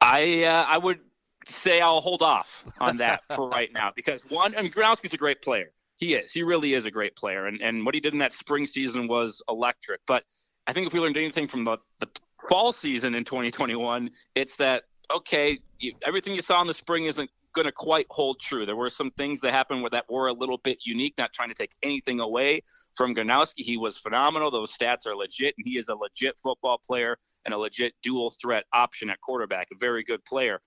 I 0.00 0.42
uh, 0.42 0.66
I 0.68 0.78
would 0.78 1.00
say 1.46 1.80
I'll 1.80 2.00
hold 2.00 2.22
off 2.22 2.64
on 2.80 2.96
that 2.98 3.22
for 3.34 3.48
right 3.48 3.72
now 3.72 3.92
because 3.96 4.22
one, 4.28 4.56
I 4.56 4.62
mean, 4.62 4.72
Gronowski's 4.72 5.14
a 5.14 5.18
great 5.18 5.42
player. 5.42 5.70
He 5.96 6.14
is. 6.14 6.32
He 6.32 6.42
really 6.42 6.74
is 6.74 6.84
a 6.84 6.90
great 6.90 7.14
player, 7.14 7.46
and 7.46 7.60
and 7.62 7.84
what 7.86 7.94
he 7.94 8.00
did 8.00 8.12
in 8.12 8.18
that 8.18 8.34
spring 8.34 8.66
season 8.66 9.06
was 9.06 9.40
electric. 9.48 10.00
But 10.06 10.24
I 10.66 10.72
think 10.72 10.86
if 10.86 10.92
we 10.92 11.00
learned 11.00 11.16
anything 11.16 11.46
from 11.46 11.64
the, 11.64 11.78
the 12.00 12.08
fall 12.48 12.72
season 12.72 13.14
in 13.14 13.24
2021, 13.24 14.10
it's 14.34 14.56
that 14.56 14.84
okay, 15.10 15.58
you, 15.78 15.92
everything 16.06 16.34
you 16.34 16.42
saw 16.42 16.60
in 16.60 16.66
the 16.66 16.74
spring 16.74 17.06
isn't 17.06 17.30
going 17.54 17.66
to 17.66 17.72
quite 17.72 18.06
hold 18.10 18.40
true. 18.40 18.64
There 18.64 18.76
were 18.76 18.90
some 18.90 19.10
things 19.12 19.40
that 19.40 19.52
happened 19.52 19.86
that 19.92 20.10
were 20.10 20.28
a 20.28 20.32
little 20.32 20.58
bit 20.58 20.78
unique, 20.84 21.14
not 21.18 21.32
trying 21.32 21.50
to 21.50 21.54
take 21.54 21.72
anything 21.82 22.20
away 22.20 22.62
from 22.94 23.14
Gronowski. 23.14 23.58
He 23.58 23.76
was 23.76 23.98
phenomenal. 23.98 24.50
Those 24.50 24.76
stats 24.76 25.06
are 25.06 25.14
legit, 25.14 25.54
and 25.58 25.66
he 25.66 25.78
is 25.78 25.88
a 25.88 25.94
legit 25.94 26.38
football 26.42 26.80
player 26.84 27.18
and 27.44 27.52
a 27.52 27.58
legit 27.58 27.94
dual 28.02 28.34
threat 28.40 28.64
option 28.72 29.10
at 29.10 29.20
quarterback, 29.20 29.68
a 29.72 29.76
very 29.78 30.02
good 30.02 30.24
player. 30.24 30.60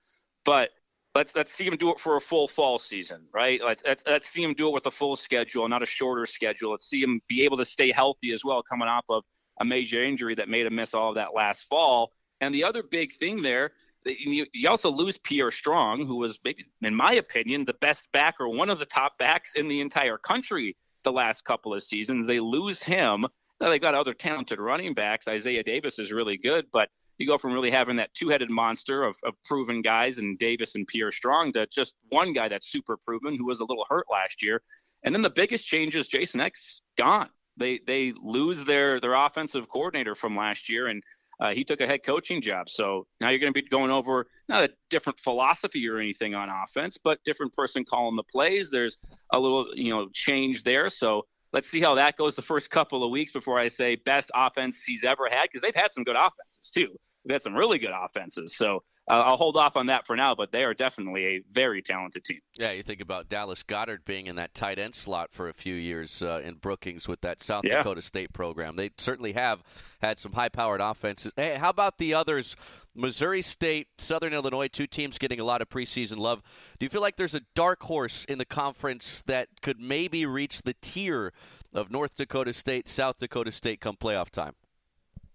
But 0.43 0.69
let's 1.15 1.35
let's 1.35 1.51
see 1.51 1.65
him 1.65 1.77
do 1.77 1.89
it 1.89 1.99
for 1.99 2.17
a 2.17 2.21
full 2.21 2.47
fall 2.47 2.77
season, 2.77 3.25
right? 3.33 3.59
Let's, 3.63 3.81
let's, 3.85 4.03
let's 4.05 4.29
see 4.29 4.43
him 4.43 4.53
do 4.53 4.67
it 4.67 4.73
with 4.73 4.85
a 4.85 4.91
full 4.91 5.15
schedule, 5.15 5.67
not 5.67 5.81
a 5.81 5.87
shorter 5.87 6.25
schedule. 6.25 6.71
Let's 6.71 6.87
see 6.87 7.01
him 7.01 7.19
be 7.27 7.43
able 7.43 7.57
to 7.57 7.65
stay 7.65 7.91
healthy 7.91 8.31
as 8.31 8.45
well, 8.45 8.61
coming 8.61 8.87
off 8.87 9.05
of 9.09 9.23
a 9.59 9.65
major 9.65 10.03
injury 10.03 10.35
that 10.35 10.49
made 10.49 10.65
him 10.65 10.75
miss 10.75 10.93
all 10.93 11.09
of 11.09 11.15
that 11.15 11.33
last 11.33 11.63
fall. 11.67 12.11
And 12.41 12.53
the 12.53 12.63
other 12.63 12.83
big 12.83 13.13
thing 13.13 13.41
there– 13.41 13.71
you, 14.05 14.45
you 14.53 14.69
also 14.69 14.89
lose 14.89 15.17
Pierre 15.17 15.51
Strong, 15.51 16.05
who 16.05 16.17
was 16.17 16.39
maybe, 16.43 16.65
in 16.81 16.95
my 16.95 17.13
opinion, 17.13 17.65
the 17.65 17.73
best 17.75 18.07
back 18.11 18.35
or 18.39 18.49
one 18.49 18.69
of 18.69 18.79
the 18.79 18.85
top 18.85 19.17
backs 19.17 19.53
in 19.55 19.67
the 19.67 19.81
entire 19.81 20.17
country 20.17 20.75
the 21.03 21.11
last 21.11 21.43
couple 21.45 21.73
of 21.73 21.83
seasons. 21.83 22.27
They 22.27 22.39
lose 22.39 22.83
him. 22.83 23.25
Now 23.61 23.69
they 23.69 23.79
got 23.79 23.95
other 23.95 24.13
talented 24.13 24.59
running 24.59 24.93
backs. 24.93 25.27
Isaiah 25.27 25.63
Davis 25.63 25.97
is 25.97 26.11
really 26.11 26.37
good, 26.37 26.65
but 26.73 26.89
you 27.17 27.25
go 27.25 27.37
from 27.37 27.53
really 27.53 27.71
having 27.71 27.95
that 27.95 28.13
two-headed 28.13 28.49
monster 28.49 29.03
of, 29.03 29.15
of 29.23 29.33
proven 29.45 29.81
guys 29.81 30.17
and 30.17 30.37
Davis 30.37 30.75
and 30.75 30.85
Pierre 30.85 31.11
Strong 31.11 31.53
to 31.53 31.65
just 31.67 31.93
one 32.09 32.33
guy 32.33 32.49
that's 32.49 32.69
super 32.69 32.97
proven 32.97 33.37
who 33.37 33.45
was 33.45 33.61
a 33.61 33.65
little 33.65 33.85
hurt 33.89 34.05
last 34.11 34.43
year. 34.43 34.61
And 35.03 35.15
then 35.15 35.21
the 35.21 35.29
biggest 35.29 35.65
change 35.65 35.95
is 35.95 36.07
Jason 36.07 36.41
Eck's 36.41 36.81
gone. 36.97 37.29
They 37.57 37.79
they 37.87 38.13
lose 38.21 38.65
their 38.65 38.99
their 38.99 39.13
offensive 39.13 39.69
coordinator 39.69 40.15
from 40.15 40.35
last 40.35 40.67
year 40.67 40.87
and 40.87 41.01
uh, 41.39 41.53
he 41.53 41.63
took 41.63 41.81
a 41.81 41.87
head 41.87 42.03
coaching 42.03 42.41
job. 42.41 42.69
So 42.69 43.07
now 43.19 43.29
you're 43.29 43.39
going 43.39 43.53
to 43.53 43.61
be 43.61 43.67
going 43.67 43.91
over 43.91 44.27
not 44.47 44.63
a 44.63 44.69
different 44.89 45.19
philosophy 45.19 45.87
or 45.87 45.97
anything 45.97 46.35
on 46.35 46.49
offense, 46.49 46.97
but 47.03 47.23
different 47.23 47.53
person 47.53 47.83
calling 47.83 48.15
the 48.15 48.23
plays. 48.23 48.69
There's 48.69 48.97
a 49.31 49.39
little, 49.39 49.67
you 49.73 49.91
know, 49.91 50.09
change 50.13 50.63
there. 50.63 50.89
So 50.89 51.25
let's 51.53 51.69
see 51.69 51.81
how 51.81 51.95
that 51.95 52.17
goes 52.17 52.35
the 52.35 52.41
first 52.41 52.69
couple 52.69 53.03
of 53.03 53.11
weeks 53.11 53.31
before 53.31 53.59
I 53.59 53.67
say 53.67 53.95
best 53.95 54.31
offense 54.35 54.83
he's 54.83 55.03
ever 55.03 55.27
had 55.29 55.43
because 55.43 55.61
they've 55.61 55.75
had 55.75 55.91
some 55.91 56.03
good 56.03 56.15
offenses 56.15 56.71
too. 56.73 56.97
They've 57.25 57.35
had 57.35 57.41
some 57.41 57.55
really 57.55 57.79
good 57.79 57.93
offenses. 57.93 58.55
So 58.57 58.83
uh, 59.07 59.21
I'll 59.21 59.37
hold 59.37 59.55
off 59.55 59.75
on 59.75 59.87
that 59.87 60.07
for 60.07 60.15
now, 60.15 60.33
but 60.33 60.51
they 60.51 60.63
are 60.63 60.73
definitely 60.73 61.25
a 61.25 61.43
very 61.51 61.81
talented 61.81 62.23
team. 62.23 62.39
Yeah, 62.57 62.71
you 62.71 62.81
think 62.81 63.01
about 63.01 63.29
Dallas 63.29 63.61
Goedert 63.63 64.03
being 64.03 64.25
in 64.25 64.35
that 64.37 64.55
tight 64.55 64.79
end 64.79 64.95
slot 64.95 65.31
for 65.31 65.47
a 65.47 65.53
few 65.53 65.75
years 65.75 66.23
uh, 66.23 66.41
in 66.43 66.55
Brookings 66.55 67.07
with 67.07 67.21
that 67.21 67.41
South 67.41 67.65
yeah. 67.65 67.77
Dakota 67.77 68.01
State 68.01 68.33
program. 68.33 68.75
They 68.75 68.91
certainly 68.97 69.33
have 69.33 69.61
had 70.01 70.17
some 70.17 70.33
high-powered 70.33 70.81
offenses. 70.81 71.31
Hey, 71.35 71.55
how 71.55 71.69
about 71.69 71.97
the 71.99 72.13
others? 72.13 72.55
Missouri 72.95 73.41
State, 73.41 73.87
Southern 73.97 74.33
Illinois, 74.33 74.67
two 74.67 74.87
teams 74.87 75.17
getting 75.17 75.39
a 75.39 75.43
lot 75.43 75.61
of 75.61 75.69
preseason 75.69 76.17
love. 76.17 76.41
Do 76.79 76.85
you 76.85 76.89
feel 76.89 77.01
like 77.01 77.17
there's 77.17 77.35
a 77.35 77.41
dark 77.53 77.83
horse 77.83 78.25
in 78.25 78.37
the 78.37 78.45
conference 78.45 79.21
that 79.27 79.49
could 79.61 79.79
maybe 79.79 80.25
reach 80.25 80.61
the 80.63 80.75
tier 80.81 81.33
of 81.73 81.91
North 81.91 82.15
Dakota 82.15 82.53
State, 82.53 82.87
South 82.87 83.17
Dakota 83.19 83.51
State 83.51 83.81
come 83.81 83.97
playoff 83.97 84.29
time? 84.29 84.53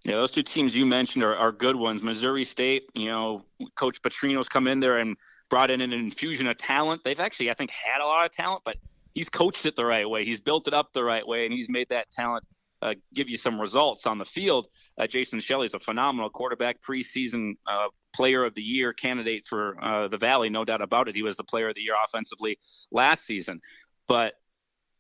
Yeah, 0.04 0.16
those 0.16 0.30
two 0.30 0.42
teams 0.42 0.74
you 0.74 0.86
mentioned 0.86 1.24
are, 1.24 1.36
are 1.36 1.52
good 1.52 1.76
ones. 1.76 2.02
Missouri 2.02 2.44
State, 2.44 2.90
you 2.94 3.06
know, 3.06 3.44
Coach 3.76 4.00
Petrino's 4.00 4.48
come 4.48 4.66
in 4.66 4.80
there 4.80 4.98
and 4.98 5.16
brought 5.50 5.70
in 5.70 5.80
an 5.82 5.92
infusion 5.92 6.46
of 6.46 6.56
talent. 6.56 7.02
They've 7.04 7.20
actually, 7.20 7.50
I 7.50 7.54
think, 7.54 7.70
had 7.70 8.00
a 8.00 8.06
lot 8.06 8.24
of 8.24 8.32
talent, 8.32 8.62
but 8.64 8.76
he's 9.12 9.28
coached 9.28 9.66
it 9.66 9.76
the 9.76 9.84
right 9.84 10.08
way. 10.08 10.24
He's 10.24 10.40
built 10.40 10.68
it 10.68 10.74
up 10.74 10.92
the 10.94 11.04
right 11.04 11.26
way, 11.26 11.44
and 11.44 11.52
he's 11.52 11.68
made 11.68 11.88
that 11.90 12.10
talent 12.10 12.44
uh, 12.82 12.94
give 13.12 13.28
you 13.28 13.36
some 13.36 13.60
results 13.60 14.06
on 14.06 14.18
the 14.18 14.24
field. 14.24 14.68
Uh, 14.98 15.06
Jason 15.06 15.40
Shelley's 15.40 15.74
a 15.74 15.80
phenomenal 15.80 16.30
quarterback, 16.30 16.78
preseason 16.82 17.56
uh, 17.66 17.88
player 18.14 18.44
of 18.44 18.54
the 18.54 18.62
year 18.62 18.92
candidate 18.92 19.46
for 19.46 19.82
uh, 19.84 20.08
the 20.08 20.16
Valley, 20.16 20.48
no 20.48 20.64
doubt 20.64 20.80
about 20.80 21.08
it. 21.08 21.14
He 21.14 21.22
was 21.22 21.36
the 21.36 21.44
player 21.44 21.68
of 21.68 21.74
the 21.74 21.82
year 21.82 21.94
offensively 22.06 22.58
last 22.90 23.26
season. 23.26 23.60
But 24.08 24.34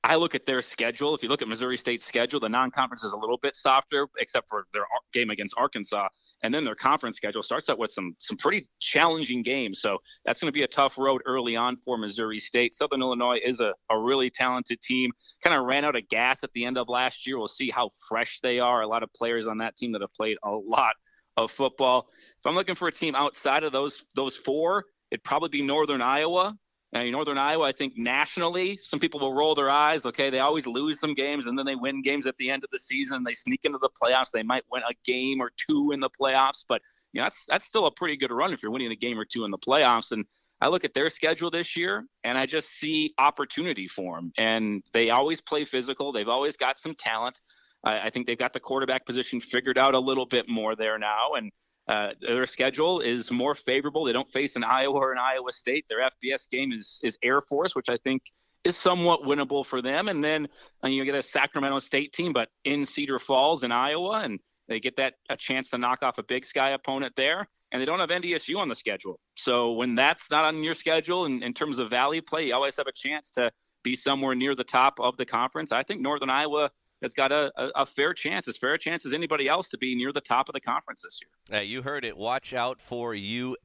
I 0.02 0.16
look 0.16 0.34
at 0.34 0.46
their 0.46 0.62
schedule. 0.62 1.14
If 1.14 1.22
you 1.22 1.28
look 1.28 1.42
at 1.42 1.48
Missouri 1.48 1.76
State's 1.76 2.06
schedule, 2.06 2.40
the 2.40 2.48
non-conference 2.48 3.04
is 3.04 3.12
a 3.12 3.18
little 3.18 3.36
bit 3.36 3.54
softer, 3.54 4.08
except 4.18 4.48
for 4.48 4.64
their 4.72 4.84
game 5.12 5.28
against 5.28 5.54
Arkansas, 5.58 6.08
and 6.42 6.54
then 6.54 6.64
their 6.64 6.74
conference 6.74 7.18
schedule 7.18 7.42
starts 7.42 7.68
out 7.68 7.78
with 7.78 7.90
some 7.90 8.16
some 8.18 8.38
pretty 8.38 8.66
challenging 8.80 9.42
games. 9.42 9.82
So 9.82 9.98
that's 10.24 10.40
going 10.40 10.48
to 10.48 10.52
be 10.52 10.62
a 10.62 10.68
tough 10.68 10.96
road 10.96 11.20
early 11.26 11.54
on 11.54 11.76
for 11.84 11.98
Missouri 11.98 12.38
State. 12.38 12.74
Southern 12.74 13.02
Illinois 13.02 13.40
is 13.44 13.60
a, 13.60 13.74
a 13.90 13.98
really 13.98 14.30
talented 14.30 14.80
team. 14.80 15.10
Kind 15.44 15.54
of 15.54 15.66
ran 15.66 15.84
out 15.84 15.96
of 15.96 16.08
gas 16.08 16.42
at 16.42 16.50
the 16.54 16.64
end 16.64 16.78
of 16.78 16.88
last 16.88 17.26
year. 17.26 17.38
We'll 17.38 17.48
see 17.48 17.70
how 17.70 17.90
fresh 18.08 18.40
they 18.42 18.58
are. 18.58 18.80
A 18.80 18.88
lot 18.88 19.02
of 19.02 19.12
players 19.12 19.46
on 19.46 19.58
that 19.58 19.76
team 19.76 19.92
that 19.92 20.00
have 20.00 20.14
played 20.14 20.38
a 20.42 20.50
lot 20.50 20.94
of 21.36 21.50
football. 21.50 22.08
If 22.38 22.46
I'm 22.46 22.54
looking 22.54 22.74
for 22.74 22.88
a 22.88 22.92
team 22.92 23.14
outside 23.14 23.64
of 23.64 23.72
those 23.72 24.02
those 24.14 24.36
four, 24.36 24.86
it'd 25.10 25.24
probably 25.24 25.50
be 25.50 25.62
Northern 25.62 26.00
Iowa. 26.00 26.56
Uh, 26.92 27.04
Northern 27.04 27.38
Iowa, 27.38 27.64
I 27.64 27.72
think 27.72 27.96
nationally, 27.96 28.76
some 28.82 28.98
people 28.98 29.20
will 29.20 29.32
roll 29.32 29.54
their 29.54 29.70
eyes. 29.70 30.04
Okay, 30.04 30.28
they 30.28 30.40
always 30.40 30.66
lose 30.66 30.98
some 30.98 31.14
games 31.14 31.46
and 31.46 31.56
then 31.56 31.64
they 31.64 31.76
win 31.76 32.02
games 32.02 32.26
at 32.26 32.36
the 32.36 32.50
end 32.50 32.64
of 32.64 32.70
the 32.70 32.80
season. 32.80 33.22
They 33.22 33.32
sneak 33.32 33.64
into 33.64 33.78
the 33.78 33.90
playoffs. 33.90 34.32
They 34.32 34.42
might 34.42 34.64
win 34.72 34.82
a 34.82 34.94
game 35.04 35.40
or 35.40 35.52
two 35.56 35.92
in 35.92 36.00
the 36.00 36.10
playoffs, 36.10 36.64
but 36.68 36.82
you 37.12 37.20
know 37.20 37.26
that's 37.26 37.44
that's 37.46 37.64
still 37.64 37.86
a 37.86 37.92
pretty 37.92 38.16
good 38.16 38.32
run 38.32 38.52
if 38.52 38.60
you're 38.62 38.72
winning 38.72 38.90
a 38.90 38.96
game 38.96 39.20
or 39.20 39.24
two 39.24 39.44
in 39.44 39.52
the 39.52 39.58
playoffs. 39.58 40.10
And 40.10 40.24
I 40.60 40.68
look 40.68 40.84
at 40.84 40.92
their 40.92 41.08
schedule 41.10 41.50
this 41.50 41.76
year 41.76 42.04
and 42.24 42.36
I 42.36 42.46
just 42.46 42.70
see 42.70 43.14
opportunity 43.18 43.86
for 43.86 44.16
them. 44.16 44.32
And 44.36 44.82
they 44.92 45.10
always 45.10 45.40
play 45.40 45.64
physical. 45.64 46.12
They've 46.12 46.28
always 46.28 46.56
got 46.56 46.78
some 46.78 46.94
talent. 46.94 47.40
I, 47.84 48.06
I 48.06 48.10
think 48.10 48.26
they've 48.26 48.38
got 48.38 48.52
the 48.52 48.60
quarterback 48.60 49.06
position 49.06 49.40
figured 49.40 49.78
out 49.78 49.94
a 49.94 49.98
little 49.98 50.26
bit 50.26 50.48
more 50.48 50.74
there 50.76 50.98
now. 50.98 51.34
And 51.36 51.50
uh, 51.88 52.10
their 52.20 52.46
schedule 52.46 53.00
is 53.00 53.30
more 53.30 53.54
favorable. 53.54 54.04
They 54.04 54.12
don't 54.12 54.30
face 54.30 54.56
an 54.56 54.64
Iowa 54.64 54.98
or 54.98 55.12
an 55.12 55.18
Iowa 55.18 55.52
State. 55.52 55.86
Their 55.88 56.08
FBS 56.10 56.48
game 56.48 56.72
is 56.72 57.00
is 57.02 57.18
Air 57.22 57.40
Force, 57.40 57.74
which 57.74 57.88
I 57.88 57.96
think 57.96 58.22
is 58.64 58.76
somewhat 58.76 59.22
winnable 59.22 59.64
for 59.64 59.82
them. 59.82 60.08
And 60.08 60.22
then 60.22 60.46
uh, 60.84 60.88
you 60.88 61.04
get 61.04 61.14
a 61.14 61.22
Sacramento 61.22 61.78
State 61.78 62.12
team, 62.12 62.32
but 62.32 62.48
in 62.64 62.84
Cedar 62.84 63.18
Falls 63.18 63.64
in 63.64 63.72
Iowa, 63.72 64.20
and 64.20 64.38
they 64.68 64.80
get 64.80 64.96
that 64.96 65.14
a 65.28 65.36
chance 65.36 65.70
to 65.70 65.78
knock 65.78 66.02
off 66.02 66.18
a 66.18 66.22
Big 66.22 66.44
Sky 66.44 66.70
opponent 66.70 67.14
there. 67.16 67.48
and 67.72 67.80
they 67.80 67.86
don't 67.86 68.00
have 68.00 68.10
NDSU 68.10 68.56
on 68.58 68.68
the 68.68 68.74
schedule. 68.74 69.18
So 69.36 69.72
when 69.72 69.94
that's 69.94 70.30
not 70.30 70.44
on 70.44 70.62
your 70.62 70.74
schedule 70.74 71.26
in, 71.26 71.42
in 71.42 71.52
terms 71.54 71.78
of 71.78 71.90
Valley 71.90 72.20
play, 72.20 72.46
you 72.46 72.54
always 72.54 72.76
have 72.76 72.86
a 72.86 72.92
chance 72.92 73.30
to 73.32 73.50
be 73.82 73.94
somewhere 73.94 74.34
near 74.34 74.54
the 74.54 74.64
top 74.64 74.94
of 75.00 75.16
the 75.16 75.24
conference. 75.24 75.72
I 75.72 75.82
think 75.82 76.00
Northern 76.00 76.30
Iowa 76.30 76.70
has 77.02 77.14
got 77.14 77.32
a, 77.32 77.50
a, 77.56 77.68
a, 77.76 77.86
fair 77.86 78.12
chance, 78.12 78.48
as 78.48 78.56
fair 78.56 78.74
a 78.74 78.78
chance 78.78 79.06
as 79.06 79.12
anybody 79.12 79.48
else 79.48 79.68
to 79.68 79.78
be 79.78 79.94
near 79.94 80.12
the 80.12 80.20
top 80.20 80.48
of 80.48 80.52
the 80.52 80.60
conference 80.60 81.02
this 81.02 81.20
year. 81.22 81.58
Hey, 81.58 81.66
you 81.66 81.82
heard 81.82 82.04
it. 82.04 82.16
Watch 82.16 82.52
out 82.52 82.80
for 82.80 83.14
UNI 83.14 83.56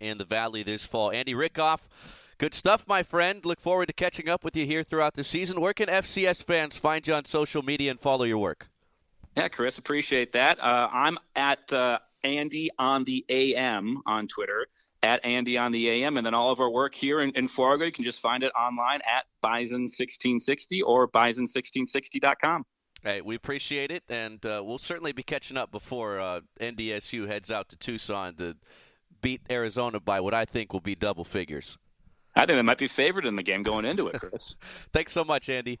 in 0.00 0.18
the 0.18 0.26
Valley 0.28 0.62
this 0.62 0.84
fall. 0.84 1.10
Andy 1.10 1.34
Rickoff, 1.34 1.80
good 2.38 2.54
stuff, 2.54 2.86
my 2.86 3.02
friend. 3.02 3.44
Look 3.44 3.60
forward 3.60 3.86
to 3.86 3.92
catching 3.92 4.28
up 4.28 4.44
with 4.44 4.56
you 4.56 4.66
here 4.66 4.82
throughout 4.82 5.14
the 5.14 5.24
season. 5.24 5.60
Where 5.60 5.74
can 5.74 5.88
FCS 5.88 6.44
fans 6.44 6.76
find 6.76 7.06
you 7.06 7.14
on 7.14 7.24
social 7.24 7.62
media 7.62 7.90
and 7.90 8.00
follow 8.00 8.24
your 8.24 8.38
work? 8.38 8.68
Yeah, 9.36 9.48
Chris, 9.48 9.78
appreciate 9.78 10.32
that. 10.32 10.62
Uh, 10.62 10.88
I'm 10.92 11.18
at 11.36 11.72
uh, 11.72 11.98
Andy 12.22 12.70
on 12.78 13.04
the 13.04 13.24
AM 13.30 14.02
on 14.06 14.28
Twitter 14.28 14.66
at 15.02 15.24
Andy 15.24 15.58
on 15.58 15.72
the 15.72 15.88
AM. 15.88 16.16
And 16.16 16.26
then 16.26 16.34
all 16.34 16.50
of 16.50 16.60
our 16.60 16.70
work 16.70 16.94
here 16.94 17.20
in, 17.20 17.30
in 17.32 17.48
Fargo, 17.48 17.84
you 17.84 17.92
can 17.92 18.04
just 18.04 18.20
find 18.20 18.42
it 18.42 18.52
online 18.52 19.00
at 19.00 19.24
Bison1660 19.44 20.82
or 20.84 21.08
Bison1660.com. 21.08 22.64
Hey, 23.02 23.20
we 23.20 23.34
appreciate 23.34 23.90
it, 23.90 24.04
and 24.08 24.44
uh, 24.46 24.62
we'll 24.64 24.78
certainly 24.78 25.10
be 25.10 25.24
catching 25.24 25.56
up 25.56 25.72
before 25.72 26.20
uh, 26.20 26.40
NDSU 26.60 27.26
heads 27.26 27.50
out 27.50 27.68
to 27.70 27.76
Tucson 27.76 28.36
to 28.36 28.56
beat 29.20 29.40
Arizona 29.50 29.98
by 29.98 30.20
what 30.20 30.34
I 30.34 30.44
think 30.44 30.72
will 30.72 30.80
be 30.80 30.94
double 30.94 31.24
figures. 31.24 31.78
I 32.36 32.46
think 32.46 32.58
they 32.58 32.62
might 32.62 32.78
be 32.78 32.86
favored 32.86 33.26
in 33.26 33.34
the 33.34 33.42
game 33.42 33.64
going 33.64 33.84
into 33.84 34.06
it, 34.06 34.14
Chris. 34.20 34.54
Thanks 34.92 35.12
so 35.12 35.24
much, 35.24 35.48
Andy. 35.48 35.80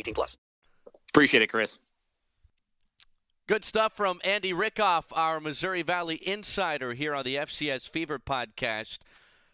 18 0.01 0.13
plus. 0.13 0.37
Appreciate 1.09 1.43
it, 1.43 1.47
Chris. 1.47 1.77
Good 3.47 3.63
stuff 3.65 3.93
from 3.93 4.19
Andy 4.23 4.53
Rickoff, 4.53 5.05
our 5.11 5.39
Missouri 5.39 5.81
Valley 5.81 6.19
insider 6.27 6.93
here 6.93 7.13
on 7.13 7.23
the 7.23 7.35
FCS 7.35 7.89
Fever 7.89 8.17
podcast. 8.17 8.99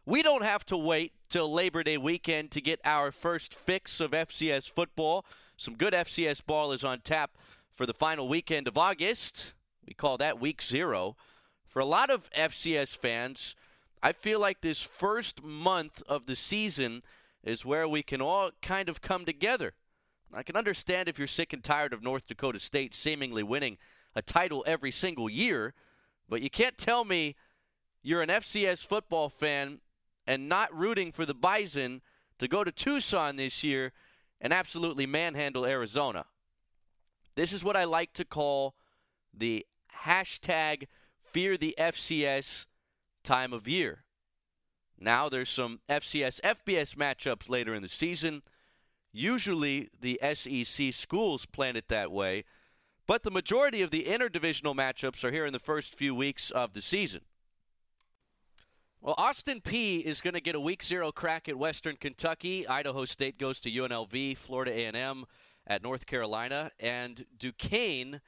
We 0.05 0.21
don't 0.21 0.43
have 0.43 0.65
to 0.67 0.77
wait 0.77 1.13
till 1.29 1.51
Labor 1.51 1.83
Day 1.83 1.97
weekend 1.97 2.51
to 2.51 2.61
get 2.61 2.79
our 2.85 3.11
first 3.11 3.53
fix 3.55 3.99
of 3.99 4.11
FCS 4.11 4.71
football. 4.71 5.25
Some 5.57 5.75
good 5.75 5.93
FCS 5.93 6.45
ball 6.45 6.71
is 6.71 6.83
on 6.83 7.01
tap 7.01 7.31
for 7.73 7.85
the 7.85 7.93
final 7.93 8.27
weekend 8.27 8.67
of 8.67 8.77
August. 8.77 9.53
We 9.85 9.93
call 9.93 10.17
that 10.17 10.39
week 10.39 10.61
zero. 10.61 11.17
For 11.65 11.79
a 11.79 11.85
lot 11.85 12.09
of 12.09 12.29
FCS 12.31 12.95
fans, 12.95 13.55
I 14.01 14.11
feel 14.11 14.39
like 14.39 14.61
this 14.61 14.81
first 14.81 15.43
month 15.43 16.03
of 16.07 16.27
the 16.27 16.35
season 16.35 17.01
is 17.43 17.65
where 17.65 17.87
we 17.87 18.03
can 18.03 18.21
all 18.21 18.51
kind 18.61 18.89
of 18.89 19.01
come 19.01 19.25
together. 19.25 19.73
I 20.33 20.43
can 20.43 20.55
understand 20.55 21.07
if 21.07 21.17
you're 21.17 21.27
sick 21.27 21.53
and 21.53 21.63
tired 21.63 21.93
of 21.93 22.03
North 22.03 22.27
Dakota 22.27 22.59
State 22.59 22.93
seemingly 22.93 23.43
winning 23.43 23.77
a 24.15 24.21
title 24.21 24.63
every 24.67 24.91
single 24.91 25.29
year, 25.29 25.73
but 26.27 26.41
you 26.41 26.49
can't 26.49 26.77
tell 26.77 27.05
me 27.05 27.35
you're 28.03 28.21
an 28.21 28.29
FCS 28.29 28.85
football 28.85 29.29
fan 29.29 29.79
and 30.25 30.49
not 30.49 30.75
rooting 30.75 31.11
for 31.11 31.25
the 31.25 31.33
Bison 31.33 32.01
to 32.39 32.47
go 32.47 32.63
to 32.63 32.71
Tucson 32.71 33.35
this 33.37 33.63
year 33.63 33.93
and 34.41 34.53
absolutely 34.53 35.05
manhandle 35.05 35.65
Arizona. 35.65 36.25
This 37.35 37.53
is 37.53 37.63
what 37.63 37.77
I 37.77 37.85
like 37.85 38.13
to 38.13 38.25
call 38.25 38.75
the 39.33 39.65
hashtag 40.05 40.87
fear 41.23 41.57
the 41.57 41.75
FCS 41.77 42.65
time 43.23 43.53
of 43.53 43.67
year. 43.67 44.03
Now 44.99 45.29
there's 45.29 45.49
some 45.49 45.79
FCS 45.89 46.41
FBS 46.41 46.95
matchups 46.95 47.49
later 47.49 47.75
in 47.75 47.81
the 47.81 47.89
season. 47.89 48.41
Usually 49.17 49.89
the 49.99 50.19
SEC 50.35 50.93
schools 50.93 51.47
plan 51.47 51.75
it 51.75 51.87
that 51.87 52.11
way, 52.11 52.43
but 53.07 53.23
the 53.23 53.31
majority 53.31 53.81
of 53.81 53.89
the 53.89 54.03
interdivisional 54.03 54.75
matchups 54.75 55.23
are 55.23 55.31
here 55.31 55.47
in 55.47 55.53
the 55.53 55.59
first 55.59 55.95
few 55.95 56.13
weeks 56.13 56.51
of 56.51 56.73
the 56.73 56.83
season. 56.83 57.21
Well, 59.01 59.15
Austin 59.17 59.59
Peay 59.59 60.03
is 60.03 60.21
going 60.21 60.35
to 60.35 60.39
get 60.39 60.53
a 60.53 60.59
week 60.59 60.83
zero 60.83 61.11
crack 61.11 61.49
at 61.49 61.57
Western 61.57 61.95
Kentucky. 61.95 62.67
Idaho 62.67 63.05
State 63.05 63.39
goes 63.39 63.59
to 63.61 63.71
UNLV, 63.71 64.37
Florida 64.37 64.71
A&M 64.71 65.25
at 65.65 65.81
North 65.81 66.05
Carolina, 66.05 66.69
and 66.79 67.25
Duquesne 67.39 68.21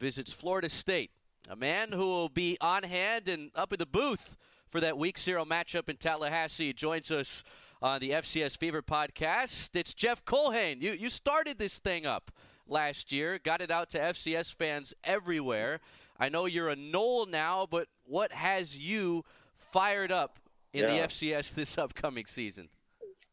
visits 0.00 0.32
Florida 0.32 0.70
State. 0.70 1.12
A 1.48 1.54
man 1.54 1.92
who 1.92 2.06
will 2.06 2.28
be 2.28 2.56
on 2.60 2.82
hand 2.82 3.28
and 3.28 3.52
up 3.54 3.72
in 3.72 3.78
the 3.78 3.86
booth 3.86 4.36
for 4.68 4.80
that 4.80 4.98
Week 4.98 5.20
Zero 5.20 5.44
matchup 5.44 5.88
in 5.88 5.98
Tallahassee 5.98 6.72
joins 6.72 7.12
us 7.12 7.44
on 7.82 7.98
the 8.00 8.10
FCS 8.10 8.56
Fever 8.56 8.80
podcast. 8.80 9.70
It's 9.74 9.92
Jeff 9.92 10.24
Culhane. 10.24 10.80
You 10.80 10.92
you 10.92 11.10
started 11.10 11.58
this 11.58 11.78
thing 11.78 12.06
up 12.06 12.30
last 12.68 13.12
year, 13.12 13.40
got 13.42 13.60
it 13.60 13.70
out 13.70 13.90
to 13.90 13.98
FCS 13.98 14.54
fans 14.54 14.94
everywhere. 15.02 15.80
I 16.18 16.28
know 16.28 16.46
you're 16.46 16.68
a 16.68 16.76
Nole 16.76 17.26
now, 17.26 17.66
but 17.68 17.88
what 18.04 18.30
has 18.32 18.78
you 18.78 19.24
fired 19.56 20.12
up 20.12 20.38
in 20.72 20.82
yeah. 20.82 20.86
the 20.86 21.08
FCS 21.08 21.54
this 21.54 21.76
upcoming 21.76 22.26
season? 22.26 22.68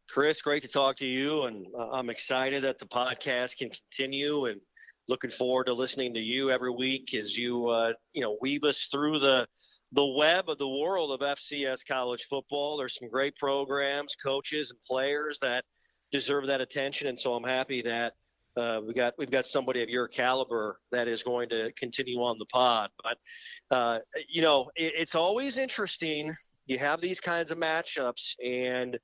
Chris, 0.10 0.42
great 0.42 0.64
to 0.64 0.68
talk 0.68 0.96
to 0.98 1.06
you, 1.06 1.44
and 1.44 1.68
uh, 1.78 1.92
I'm 1.92 2.10
excited 2.10 2.64
that 2.64 2.80
the 2.80 2.88
podcast 2.88 3.58
can 3.58 3.70
continue 3.70 4.46
and 4.46 4.60
looking 5.10 5.32
forward 5.32 5.66
to 5.66 5.74
listening 5.74 6.14
to 6.14 6.22
you 6.22 6.52
every 6.52 6.72
week 6.72 7.16
as 7.16 7.36
you 7.36 7.68
uh, 7.68 7.92
you 8.14 8.22
know 8.22 8.38
weave 8.42 8.64
us 8.64 8.88
through 8.92 9.20
the 9.20 9.46
the 9.92 10.06
web 10.06 10.50
of 10.50 10.60
the 10.60 10.68
world 10.68 11.12
of 11.12 11.20
FCS 11.38 11.86
college 11.86 12.28
football. 12.30 12.78
There's 12.78 12.98
some 12.98 13.10
great 13.10 13.36
programs, 13.36 14.16
coaches, 14.16 14.70
and 14.70 14.80
players 14.84 15.40
that 15.40 15.66
deserve 16.12 16.48
that 16.48 16.62
attention, 16.62 17.08
and 17.08 17.20
so 17.20 17.34
I'm 17.34 17.44
happy 17.44 17.82
that 17.82 18.14
uh, 18.56 18.82
we 18.86 18.94
got 18.94 19.16
we've 19.18 19.32
got 19.32 19.48
somebody 19.48 19.82
of 19.82 19.90
your 19.90 20.08
caliber 20.08 20.80
that 20.92 21.08
is 21.08 21.24
going 21.24 21.50
to 21.50 21.72
continue 21.74 22.20
on 22.20 22.38
the 22.38 22.46
pod. 22.46 22.92
But 23.04 23.18
uh, 23.72 24.00
you 24.30 24.44
know, 24.44 24.70
it, 24.76 24.94
it's 24.96 25.16
always 25.16 25.58
interesting. 25.58 26.32
You 26.68 26.78
have 26.78 27.02
these 27.02 27.20
kinds 27.20 27.50
of 27.50 27.58
matchups, 27.58 28.36
and 28.46 28.98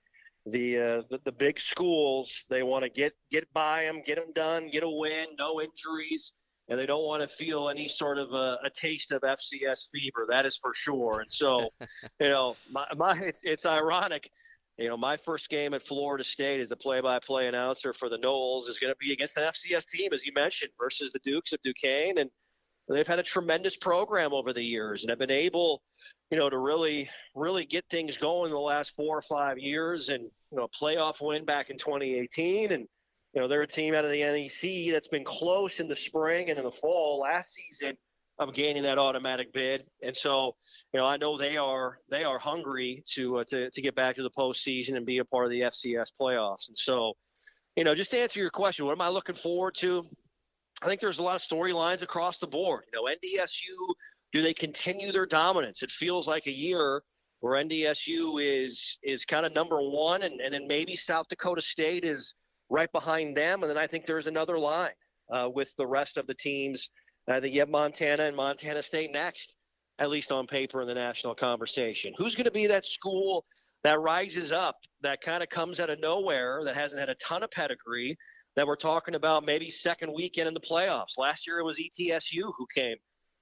the, 0.45 0.77
uh, 0.77 1.01
the 1.09 1.19
the 1.23 1.31
big 1.31 1.59
schools 1.59 2.45
they 2.49 2.63
want 2.63 2.83
to 2.83 2.89
get 2.89 3.13
get 3.31 3.51
by 3.53 3.83
them, 3.83 4.01
get 4.05 4.15
them 4.15 4.31
done, 4.33 4.69
get 4.69 4.83
a 4.83 4.89
win, 4.89 5.27
no 5.39 5.59
injuries, 5.59 6.33
and 6.69 6.79
they 6.79 6.85
don't 6.85 7.05
want 7.05 7.21
to 7.21 7.27
feel 7.27 7.69
any 7.69 7.87
sort 7.87 8.17
of 8.17 8.31
a, 8.31 8.59
a 8.63 8.69
taste 8.69 9.11
of 9.11 9.21
FCS 9.21 9.89
fever. 9.91 10.27
That 10.29 10.45
is 10.45 10.57
for 10.57 10.73
sure. 10.73 11.21
And 11.21 11.31
so, 11.31 11.69
you 12.19 12.29
know, 12.29 12.55
my, 12.71 12.85
my 12.95 13.17
it's 13.19 13.43
it's 13.43 13.65
ironic. 13.65 14.29
You 14.77 14.89
know, 14.89 14.97
my 14.97 15.15
first 15.15 15.49
game 15.49 15.73
at 15.73 15.81
Florida 15.81 16.23
State 16.23 16.59
as 16.59 16.67
the 16.67 16.75
play-by-play 16.75 17.47
announcer 17.47 17.93
for 17.93 18.09
the 18.09 18.17
Noles 18.17 18.67
is 18.67 18.77
going 18.77 18.91
to 18.91 18.97
be 18.99 19.13
against 19.13 19.37
an 19.37 19.43
FCS 19.43 19.87
team, 19.87 20.11
as 20.11 20.25
you 20.25 20.33
mentioned, 20.35 20.71
versus 20.77 21.13
the 21.13 21.19
Dukes 21.19 21.53
of 21.53 21.61
Duquesne, 21.63 22.17
and 22.17 22.29
they've 22.87 23.07
had 23.07 23.19
a 23.19 23.23
tremendous 23.23 23.75
program 23.75 24.33
over 24.33 24.53
the 24.53 24.63
years 24.63 25.03
and 25.03 25.09
have 25.09 25.19
been 25.19 25.31
able, 25.31 25.81
you 26.29 26.37
know, 26.37 26.49
to 26.49 26.57
really, 26.57 27.09
really 27.33 27.65
get 27.65 27.85
things 27.89 28.17
going 28.17 28.49
in 28.49 28.53
the 28.53 28.59
last 28.59 28.95
four 28.95 29.17
or 29.17 29.21
five 29.21 29.57
years. 29.57 30.09
And 30.09 30.23
you 30.23 30.57
know, 30.57 30.63
a 30.65 30.69
playoff 30.69 31.25
win 31.25 31.45
back 31.45 31.69
in 31.69 31.77
2018, 31.77 32.71
and 32.71 32.87
you 33.33 33.41
know, 33.41 33.47
they're 33.47 33.63
a 33.63 33.67
team 33.67 33.95
out 33.95 34.05
of 34.05 34.11
the 34.11 34.21
NEC 34.21 34.93
that's 34.93 35.07
been 35.07 35.25
close 35.25 35.79
in 35.79 35.87
the 35.87 35.95
spring 35.95 36.49
and 36.49 36.57
in 36.57 36.63
the 36.63 36.71
fall 36.71 37.19
last 37.19 37.53
season 37.53 37.97
of 38.39 38.53
gaining 38.53 38.83
that 38.83 38.97
automatic 38.97 39.53
bid. 39.53 39.85
And 40.03 40.15
so, 40.15 40.55
you 40.93 40.99
know, 40.99 41.05
I 41.05 41.17
know 41.17 41.37
they 41.37 41.57
are 41.57 41.99
they 42.09 42.23
are 42.23 42.37
hungry 42.37 43.03
to 43.13 43.39
uh, 43.39 43.43
to 43.45 43.69
to 43.71 43.81
get 43.81 43.95
back 43.95 44.15
to 44.15 44.23
the 44.23 44.31
postseason 44.31 44.95
and 44.95 45.05
be 45.05 45.19
a 45.19 45.25
part 45.25 45.45
of 45.45 45.51
the 45.51 45.61
FCS 45.61 46.11
playoffs. 46.19 46.67
And 46.67 46.77
so, 46.77 47.13
you 47.75 47.83
know, 47.83 47.95
just 47.95 48.11
to 48.11 48.19
answer 48.19 48.39
your 48.39 48.49
question, 48.49 48.85
what 48.85 48.93
am 48.93 49.01
I 49.01 49.09
looking 49.09 49.35
forward 49.35 49.75
to? 49.75 50.03
I 50.81 50.87
think 50.87 51.01
there's 51.01 51.19
a 51.19 51.23
lot 51.23 51.35
of 51.35 51.41
storylines 51.41 52.01
across 52.01 52.37
the 52.37 52.47
board. 52.47 52.83
You 52.91 52.99
know, 52.99 53.11
NDSU, 53.13 53.93
do 54.33 54.41
they 54.41 54.53
continue 54.53 55.11
their 55.11 55.25
dominance? 55.25 55.83
It 55.83 55.91
feels 55.91 56.27
like 56.27 56.47
a 56.47 56.51
year 56.51 57.01
where 57.39 57.63
NDSU 57.63 58.41
is 58.43 58.97
is 59.03 59.25
kind 59.25 59.45
of 59.45 59.53
number 59.53 59.81
one, 59.81 60.23
and, 60.23 60.39
and 60.41 60.53
then 60.53 60.67
maybe 60.67 60.95
South 60.95 61.27
Dakota 61.29 61.61
State 61.61 62.03
is 62.03 62.33
right 62.69 62.91
behind 62.91 63.37
them, 63.37 63.63
and 63.63 63.69
then 63.69 63.77
I 63.77 63.87
think 63.87 64.05
there's 64.05 64.27
another 64.27 64.57
line 64.57 64.91
uh, 65.29 65.49
with 65.53 65.73
the 65.77 65.87
rest 65.87 66.17
of 66.17 66.27
the 66.27 66.33
teams 66.33 66.89
I 67.27 67.39
think 67.39 67.53
you 67.53 67.61
have 67.61 67.69
Montana 67.69 68.23
and 68.23 68.35
Montana 68.35 68.83
State 68.83 69.11
next, 69.11 69.55
at 69.99 70.09
least 70.09 70.31
on 70.31 70.45
paper 70.45 70.81
in 70.81 70.87
the 70.87 70.93
national 70.93 71.33
conversation. 71.35 72.13
Who's 72.17 72.35
going 72.35 72.45
to 72.45 72.51
be 72.51 72.67
that 72.67 72.85
school 72.85 73.45
that 73.83 73.99
rises 73.99 74.51
up, 74.51 74.75
that 75.01 75.21
kind 75.21 75.41
of 75.41 75.49
comes 75.49 75.79
out 75.79 75.89
of 75.89 75.99
nowhere, 75.99 76.61
that 76.63 76.75
hasn't 76.75 76.99
had 76.99 77.09
a 77.09 77.15
ton 77.15 77.43
of 77.43 77.51
pedigree, 77.51 78.15
that 78.55 78.65
we're 78.65 78.75
talking 78.75 79.15
about 79.15 79.45
maybe 79.45 79.69
second 79.69 80.13
weekend 80.13 80.47
in 80.47 80.53
the 80.53 80.59
playoffs? 80.59 81.17
Last 81.17 81.47
year 81.47 81.59
it 81.59 81.63
was 81.63 81.79
ETSU 81.79 82.51
who 82.57 82.65
came 82.73 82.95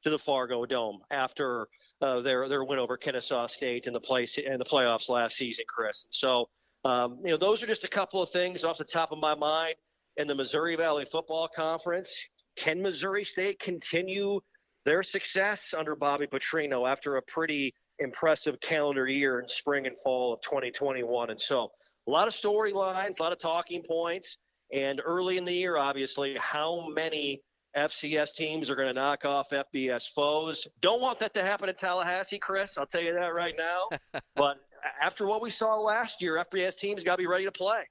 to 0.03 0.09
the 0.09 0.19
Fargo 0.19 0.65
Dome 0.65 0.99
after 1.11 1.67
uh, 2.01 2.19
their 2.21 2.47
their 2.49 2.63
win 2.63 2.79
over 2.79 2.97
Kennesaw 2.97 3.47
State 3.47 3.87
in 3.87 3.93
the 3.93 3.99
place 3.99 4.37
in 4.37 4.59
the 4.59 4.65
playoffs 4.65 5.09
last 5.09 5.37
season, 5.37 5.65
Chris. 5.67 6.05
So 6.09 6.49
um, 6.85 7.19
you 7.23 7.31
know 7.31 7.37
those 7.37 7.63
are 7.63 7.67
just 7.67 7.83
a 7.83 7.89
couple 7.89 8.21
of 8.21 8.29
things 8.29 8.63
off 8.63 8.77
the 8.77 8.83
top 8.83 9.11
of 9.11 9.19
my 9.19 9.35
mind 9.35 9.75
in 10.17 10.27
the 10.27 10.35
Missouri 10.35 10.75
Valley 10.75 11.05
Football 11.05 11.49
Conference. 11.55 12.29
Can 12.55 12.81
Missouri 12.81 13.23
State 13.23 13.59
continue 13.59 14.39
their 14.85 15.01
success 15.01 15.73
under 15.75 15.95
Bobby 15.95 16.27
Petrino 16.27 16.87
after 16.89 17.15
a 17.15 17.21
pretty 17.21 17.73
impressive 17.99 18.59
calendar 18.59 19.07
year 19.07 19.39
in 19.39 19.47
spring 19.47 19.87
and 19.87 19.95
fall 20.03 20.33
of 20.33 20.41
2021? 20.41 21.29
And 21.29 21.39
so, 21.39 21.71
a 22.07 22.11
lot 22.11 22.27
of 22.27 22.33
storylines, 22.33 23.19
a 23.19 23.23
lot 23.23 23.31
of 23.31 23.39
talking 23.39 23.81
points. 23.81 24.37
And 24.73 25.01
early 25.05 25.37
in 25.37 25.45
the 25.45 25.53
year, 25.53 25.77
obviously, 25.77 26.35
how 26.39 26.89
many 26.89 27.41
FCS 27.77 28.33
teams 28.33 28.71
are 28.71 28.75
going 28.75 28.87
to 28.87 28.93
knock 28.93 29.23
off 29.23 29.51
FBS 29.51 30.09
foes? 30.11 30.67
Don't 30.81 30.99
want 30.99 31.19
that 31.19 31.33
to 31.35 31.43
happen 31.43 31.69
in 31.69 31.75
Tallahassee, 31.75 32.39
Chris. 32.39 32.77
I'll 32.77 32.87
tell 32.87 33.01
you 33.01 33.13
that 33.13 33.35
right 33.35 33.53
now. 33.55 33.87
but 34.35 34.57
after 34.99 35.27
what 35.27 35.43
we 35.43 35.51
saw 35.51 35.75
last 35.75 36.21
year, 36.23 36.43
FBS 36.51 36.75
teams 36.75 37.03
got 37.03 37.17
to 37.17 37.21
be 37.21 37.27
ready 37.27 37.45
to 37.45 37.51
play. 37.51 37.83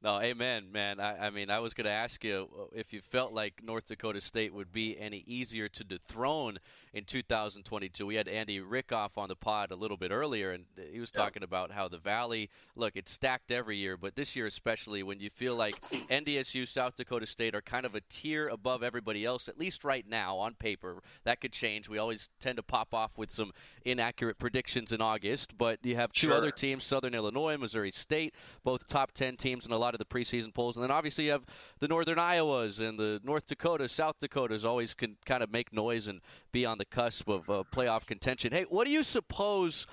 No, 0.00 0.20
amen, 0.20 0.70
man. 0.70 1.00
I, 1.00 1.26
I 1.26 1.30
mean, 1.30 1.50
I 1.50 1.58
was 1.58 1.74
going 1.74 1.86
to 1.86 1.90
ask 1.90 2.22
you 2.22 2.48
uh, 2.56 2.64
if 2.72 2.92
you 2.92 3.00
felt 3.00 3.32
like 3.32 3.62
North 3.64 3.86
Dakota 3.86 4.20
State 4.20 4.54
would 4.54 4.70
be 4.72 4.96
any 4.96 5.24
easier 5.26 5.68
to 5.70 5.82
dethrone 5.82 6.58
in 6.94 7.02
2022. 7.02 8.06
We 8.06 8.14
had 8.14 8.28
Andy 8.28 8.60
Rickoff 8.60 9.18
on 9.18 9.28
the 9.28 9.34
pod 9.34 9.72
a 9.72 9.74
little 9.74 9.96
bit 9.96 10.12
earlier, 10.12 10.52
and 10.52 10.66
he 10.92 11.00
was 11.00 11.10
talking 11.10 11.42
about 11.42 11.72
how 11.72 11.88
the 11.88 11.98
Valley 11.98 12.48
look 12.76 12.96
it's 12.96 13.10
stacked 13.10 13.50
every 13.50 13.76
year, 13.76 13.96
but 13.96 14.14
this 14.14 14.36
year 14.36 14.46
especially 14.46 15.02
when 15.02 15.18
you 15.18 15.30
feel 15.30 15.56
like 15.56 15.74
NDSU, 15.74 16.68
South 16.68 16.96
Dakota 16.96 17.26
State 17.26 17.56
are 17.56 17.60
kind 17.60 17.84
of 17.84 17.96
a 17.96 18.00
tier 18.08 18.46
above 18.46 18.84
everybody 18.84 19.24
else, 19.24 19.48
at 19.48 19.58
least 19.58 19.82
right 19.82 20.08
now 20.08 20.36
on 20.38 20.54
paper. 20.54 20.96
That 21.24 21.40
could 21.40 21.52
change. 21.52 21.88
We 21.88 21.98
always 21.98 22.30
tend 22.38 22.56
to 22.56 22.62
pop 22.62 22.94
off 22.94 23.18
with 23.18 23.32
some 23.32 23.52
inaccurate 23.84 24.38
predictions 24.38 24.92
in 24.92 25.00
August, 25.00 25.58
but 25.58 25.84
you 25.84 25.96
have 25.96 26.12
two 26.12 26.28
Sure. 26.28 26.36
other 26.36 26.50
teams, 26.52 26.84
Southern 26.84 27.14
Illinois, 27.14 27.56
Missouri 27.56 27.90
State, 27.90 28.34
both 28.62 28.86
top 28.86 29.10
10 29.12 29.36
teams 29.36 29.66
in 29.66 29.72
a 29.72 29.78
lot 29.78 29.87
of 29.94 29.98
the 29.98 30.04
preseason 30.04 30.52
polls, 30.52 30.76
and 30.76 30.84
then 30.84 30.90
obviously 30.90 31.26
you 31.26 31.32
have 31.32 31.44
the 31.78 31.88
Northern 31.88 32.18
Iowas 32.18 32.80
and 32.80 32.98
the 32.98 33.20
North 33.24 33.46
Dakota, 33.46 33.88
South 33.88 34.16
Dakotas 34.20 34.64
always 34.64 34.94
can 34.94 35.16
kind 35.24 35.42
of 35.42 35.52
make 35.52 35.72
noise 35.72 36.06
and 36.06 36.20
be 36.52 36.64
on 36.64 36.78
the 36.78 36.84
cusp 36.84 37.28
of 37.28 37.48
uh, 37.50 37.62
playoff 37.74 38.06
contention. 38.06 38.52
Hey, 38.52 38.64
what 38.68 38.84
do 38.84 38.90
you 38.90 39.02
suppose 39.02 39.86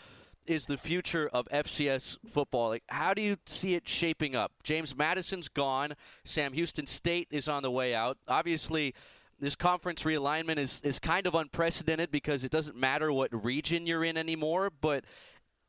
is 0.47 0.65
the 0.65 0.77
future 0.77 1.29
of 1.33 1.47
FCS 1.47 2.17
football? 2.27 2.69
Like, 2.69 2.83
how 2.87 3.13
do 3.13 3.21
you 3.21 3.37
see 3.45 3.75
it 3.75 3.87
shaping 3.87 4.35
up? 4.35 4.51
James 4.63 4.95
Madison's 4.95 5.49
gone. 5.49 5.93
Sam 6.23 6.53
Houston 6.53 6.85
State 6.85 7.27
is 7.31 7.47
on 7.47 7.63
the 7.63 7.71
way 7.71 7.95
out. 7.95 8.17
Obviously, 8.27 8.93
this 9.39 9.55
conference 9.55 10.03
realignment 10.03 10.57
is, 10.57 10.81
is 10.83 10.99
kind 10.99 11.27
of 11.27 11.35
unprecedented 11.35 12.11
because 12.11 12.43
it 12.43 12.51
doesn't 12.51 12.77
matter 12.77 13.11
what 13.11 13.31
region 13.43 13.85
you're 13.85 14.03
in 14.03 14.17
anymore. 14.17 14.71
But 14.81 15.03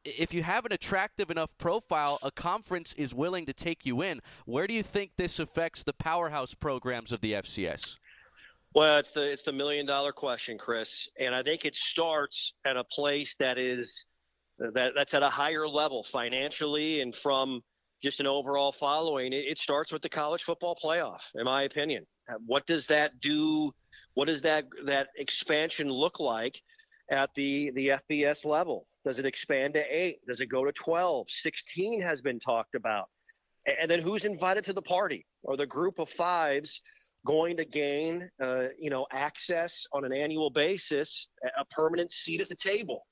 if 0.06 0.32
you 0.32 0.42
have 0.42 0.64
an 0.64 0.72
attractive 0.72 1.30
enough 1.30 1.56
profile, 1.58 2.18
a 2.22 2.30
conference 2.30 2.92
is 2.94 3.14
willing 3.14 3.46
to 3.46 3.52
take 3.52 3.84
you 3.84 4.02
in. 4.02 4.22
Where 4.44 4.66
do 4.66 4.74
you 4.74 4.82
think 4.82 5.12
this 5.16 5.38
affects 5.38 5.82
the 5.82 5.92
powerhouse 5.92 6.54
programs 6.54 7.12
of 7.12 7.20
the 7.20 7.32
FCS? 7.32 7.96
Well, 8.74 8.98
it's 8.98 9.12
the 9.12 9.22
it's 9.22 9.42
the 9.42 9.52
million 9.52 9.86
dollar 9.86 10.12
question, 10.12 10.58
Chris, 10.58 11.08
and 11.18 11.34
I 11.34 11.42
think 11.42 11.64
it 11.64 11.74
starts 11.74 12.52
at 12.64 12.76
a 12.76 12.84
place 12.84 13.34
that 13.36 13.58
is 13.58 14.06
that 14.58 14.92
that's 14.94 15.14
at 15.14 15.22
a 15.22 15.30
higher 15.30 15.66
level 15.66 16.04
financially 16.04 17.00
and 17.00 17.14
from 17.14 17.62
just 18.02 18.20
an 18.20 18.26
overall 18.26 18.72
following. 18.72 19.32
It, 19.32 19.46
it 19.46 19.58
starts 19.58 19.92
with 19.92 20.02
the 20.02 20.08
college 20.08 20.42
football 20.42 20.78
playoff, 20.82 21.22
in 21.34 21.44
my 21.44 21.62
opinion. 21.62 22.06
What 22.44 22.66
does 22.66 22.86
that 22.88 23.18
do? 23.20 23.72
What 24.14 24.26
does 24.26 24.42
that 24.42 24.66
that 24.84 25.08
expansion 25.16 25.90
look 25.90 26.20
like 26.20 26.60
at 27.10 27.34
the 27.34 27.70
the 27.72 27.88
FBS 28.10 28.44
level? 28.44 28.86
Does 29.04 29.18
it 29.18 29.26
expand 29.26 29.74
to 29.74 29.84
eight? 29.88 30.18
Does 30.26 30.40
it 30.40 30.46
go 30.46 30.64
to 30.64 30.72
12? 30.72 31.30
16 31.30 32.00
has 32.00 32.20
been 32.20 32.38
talked 32.38 32.74
about. 32.74 33.08
And 33.80 33.90
then 33.90 34.00
who's 34.00 34.24
invited 34.24 34.64
to 34.64 34.72
the 34.72 34.82
party? 34.82 35.26
Are 35.46 35.56
the 35.56 35.66
group 35.66 35.98
of 35.98 36.08
fives 36.08 36.82
going 37.24 37.56
to 37.56 37.64
gain, 37.64 38.28
uh, 38.40 38.68
you 38.78 38.90
know, 38.90 39.06
access 39.12 39.86
on 39.92 40.04
an 40.04 40.12
annual 40.12 40.50
basis, 40.50 41.28
a- 41.56 41.64
permanent 41.66 42.12
seat 42.12 42.40
at 42.40 42.48
the 42.48 42.56
table? 42.56 43.06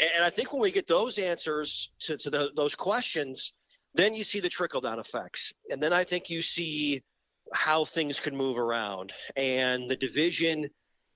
And 0.00 0.24
I 0.24 0.30
think 0.30 0.52
when 0.52 0.62
we 0.62 0.72
get 0.72 0.86
those 0.86 1.18
answers 1.18 1.92
to, 2.00 2.16
to 2.16 2.30
the, 2.30 2.50
those 2.56 2.74
questions, 2.74 3.54
then 3.94 4.14
you 4.14 4.24
see 4.24 4.40
the 4.40 4.48
trickle 4.48 4.80
down 4.80 4.98
effects. 4.98 5.52
And 5.70 5.82
then 5.82 5.92
I 5.92 6.04
think 6.04 6.30
you 6.30 6.42
see 6.42 7.02
how 7.52 7.84
things 7.84 8.18
can 8.18 8.36
move 8.36 8.58
around. 8.58 9.12
And 9.36 9.88
the 9.90 9.96
division 9.96 10.68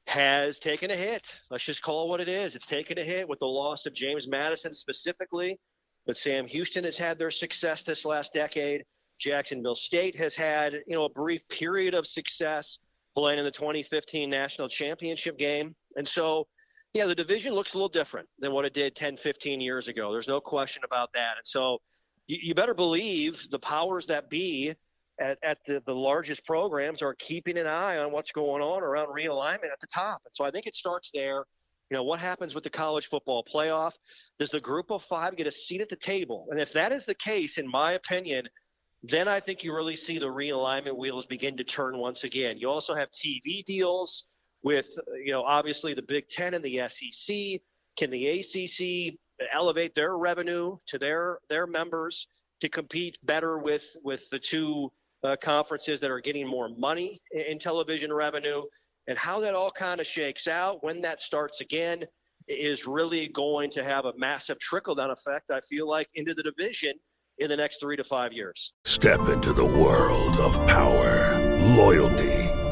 has 0.07 0.59
taken 0.59 0.91
a 0.91 0.97
hit. 0.97 1.41
Let's 1.51 1.65
just 1.65 1.83
call 1.83 2.05
it 2.05 2.09
what 2.09 2.21
it 2.21 2.29
is. 2.29 2.55
It's 2.55 2.67
taken 2.67 2.99
a 2.99 3.05
hit 3.05 3.29
with 3.29 3.41
the 3.41 3.47
loss 3.47 3.87
of 3.87 3.93
James 3.93 4.29
Madison 4.29 4.73
specifically, 4.73 5.59
but 6.07 6.17
Sam 6.17 6.47
Houston 6.47 6.85
has 6.85 6.97
had 6.97 7.19
their 7.19 7.31
success 7.31 7.83
this 7.83 8.05
last 8.05 8.33
decade. 8.33 8.85
Jacksonville 9.19 9.75
State 9.75 10.17
has 10.17 10.35
had, 10.35 10.75
you 10.87 10.95
know, 10.95 11.05
a 11.05 11.11
brief 11.11 11.47
period 11.49 11.95
of 11.95 12.07
success 12.07 12.79
playing 13.15 13.39
in 13.39 13.45
the 13.45 13.51
2015 13.51 14.29
national 14.29 14.69
championship 14.69 15.39
game. 15.39 15.75
And 15.97 16.07
so, 16.07 16.47
yeah, 16.93 17.07
the 17.07 17.15
division 17.15 17.55
looks 17.55 17.75
a 17.75 17.77
little 17.79 17.89
different 17.89 18.29
than 18.39 18.53
what 18.53 18.65
it 18.65 18.75
did 18.75 18.95
10, 18.95 19.17
15 19.17 19.61
years 19.61 19.89
ago. 19.89 20.13
There's 20.13 20.29
no 20.29 20.41
question 20.41 20.83
about 20.85 21.13
that. 21.15 21.37
And 21.39 21.47
so 21.47 21.79
you, 22.27 22.39
you 22.43 22.55
better 22.55 22.75
believe 22.75 23.49
the 23.51 23.59
powers 23.59 24.07
that 24.09 24.29
be 24.31 24.75
at, 25.19 25.39
at 25.43 25.59
the, 25.65 25.83
the 25.87 25.95
largest 25.95 26.45
programs 26.45 27.03
are 27.03 27.15
keeping 27.19 27.59
an 27.59 27.67
eye 27.67 27.99
on 27.99 28.13
what's 28.13 28.33
going 28.33 28.63
on 28.63 28.83
around 28.83 29.09
realignment 29.09 29.73
at 29.73 29.81
the 29.81 29.87
top. 29.87 30.21
And 30.25 30.35
so 30.35 30.45
I 30.45 30.51
think 30.51 30.67
it 30.67 30.75
starts 30.75 31.11
there. 31.13 31.45
You 31.91 31.97
know, 31.97 32.03
what 32.03 32.19
happens 32.19 32.55
with 32.55 32.65
the 32.65 32.71
college 32.71 33.07
football 33.07 33.45
playoff? 33.45 33.95
Does 34.39 34.51
the 34.51 34.61
group 34.61 34.91
of 34.91 35.03
five 35.05 35.37
get 35.37 35.47
a 35.47 35.53
seat 35.53 35.81
at 35.81 35.89
the 35.89 35.97
table? 35.97 36.49
And 36.51 36.61
if 36.61 36.73
that 36.73 36.93
is 36.93 37.05
the 37.05 37.15
case, 37.15 37.59
in 37.59 37.71
my 37.71 37.93
opinion, 37.93 38.49
then 39.03 39.29
I 39.29 39.41
think 39.41 39.63
you 39.63 39.75
really 39.75 39.97
see 39.97 40.19
the 40.19 40.27
realignment 40.27 40.97
wheels 40.97 41.27
begin 41.27 41.57
to 41.59 41.65
turn 41.65 41.97
once 41.97 42.25
again. 42.25 42.59
You 42.59 42.69
also 42.69 42.95
have 42.95 43.09
TV 43.11 43.65
deals 43.65 44.25
with, 44.63 44.89
you 45.25 45.31
know, 45.31 45.43
obviously 45.43 45.95
the 45.95 46.03
Big 46.03 46.29
Ten 46.29 46.55
and 46.55 46.65
the 46.65 46.81
SEC. 46.89 47.61
Can 47.97 48.11
the 48.11 48.41
ACC 48.41 49.17
elevate 49.53 49.95
their 49.95 50.19
revenue 50.19 50.77
to 50.87 50.99
their 50.99 51.39
their 51.49 51.67
members 51.67 52.27
to 52.61 52.69
compete 52.69 53.19
better 53.23 53.59
with 53.59 53.85
with 54.03 54.29
the 54.31 54.39
two 54.39 54.91
uh, 55.25 55.37
conferences 55.43 56.01
that 56.01 56.11
are 56.11 56.21
getting 56.21 56.47
more 56.47 56.69
money 56.77 57.21
in, 57.33 57.43
in 57.43 57.59
television 57.59 58.13
revenue? 58.13 58.63
And 59.09 59.17
how 59.17 59.39
that 59.41 59.55
all 59.55 59.71
kind 59.71 60.01
of 60.01 60.07
shakes 60.07 60.49
out 60.49 60.83
when 60.83 61.01
that 61.03 61.21
starts 61.21 61.61
again 61.61 62.05
is 62.49 62.87
really 62.87 63.29
going 63.29 63.71
to 63.71 63.85
have 63.85 64.05
a 64.05 64.13
massive 64.17 64.59
trickle 64.59 64.95
down 64.95 65.11
effect. 65.11 65.51
I 65.51 65.61
feel 65.61 65.89
like 65.89 66.09
into 66.15 66.35
the 66.35 66.43
division 66.43 66.95
in 67.39 67.49
the 67.49 67.57
next 67.57 67.81
three 67.81 67.97
to 67.97 68.05
five 68.05 68.33
years. 68.33 68.73
Step 68.85 69.21
into 69.29 69.53
the 69.53 69.65
world 69.65 70.37
of 70.39 70.57
power, 70.67 71.39
loyalty, 71.77 72.36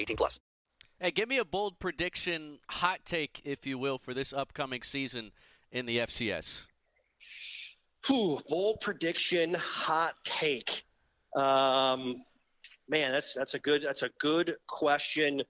18 0.00 0.16
plus. 0.16 0.40
Hey, 0.98 1.10
give 1.10 1.28
me 1.28 1.38
a 1.38 1.44
bold 1.44 1.78
prediction, 1.78 2.58
hot 2.68 3.00
take, 3.04 3.40
if 3.44 3.66
you 3.66 3.78
will, 3.78 3.98
for 3.98 4.12
this 4.12 4.32
upcoming 4.32 4.82
season 4.82 5.32
in 5.72 5.86
the 5.86 5.98
FCS. 5.98 6.64
Whew, 8.06 8.40
bold 8.48 8.80
prediction, 8.80 9.54
hot 9.54 10.14
take. 10.24 10.84
Um, 11.36 12.16
man, 12.88 13.12
that's 13.12 13.34
that's 13.34 13.54
a 13.54 13.58
good 13.58 13.82
that's 13.82 14.02
a 14.02 14.10
good 14.18 14.56
question 14.66 15.42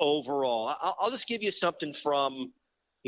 overall. 0.00 0.74
I'll, 0.80 0.96
I'll 1.00 1.10
just 1.10 1.28
give 1.28 1.42
you 1.42 1.50
something 1.50 1.92
from 1.92 2.52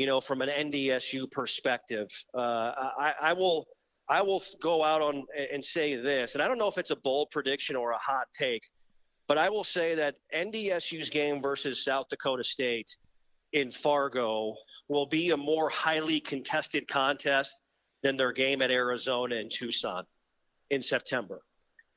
you 0.01 0.05
know, 0.05 0.21
from 0.21 0.41
an 0.41 0.49
NDSU 0.49 1.29
perspective. 1.29 2.09
Uh, 2.33 2.71
I, 2.99 3.13
I, 3.21 3.33
will 3.33 3.67
I 4.09 4.21
will 4.21 4.41
go 4.59 4.83
out 4.83 5.01
on 5.01 5.25
and 5.51 5.63
say 5.63 5.95
this, 5.95 6.33
and 6.33 6.41
I 6.41 6.47
don't 6.47 6.57
know 6.57 6.67
if 6.67 6.77
it's 6.77 6.91
a 6.91 6.95
bold 6.95 7.29
prediction 7.29 7.75
or 7.75 7.91
a 7.91 7.97
hot 7.97 8.27
take, 8.33 8.63
but 9.31 9.37
I 9.37 9.49
will 9.49 9.63
say 9.63 9.95
that 9.95 10.15
NDSU's 10.35 11.09
game 11.09 11.41
versus 11.41 11.81
South 11.85 12.09
Dakota 12.09 12.43
State 12.43 12.97
in 13.53 13.71
Fargo 13.71 14.55
will 14.89 15.05
be 15.05 15.29
a 15.29 15.37
more 15.37 15.69
highly 15.69 16.19
contested 16.19 16.85
contest 16.85 17.61
than 18.03 18.17
their 18.17 18.33
game 18.33 18.61
at 18.61 18.71
Arizona 18.71 19.37
and 19.37 19.49
Tucson 19.49 20.03
in 20.69 20.81
September. 20.81 21.41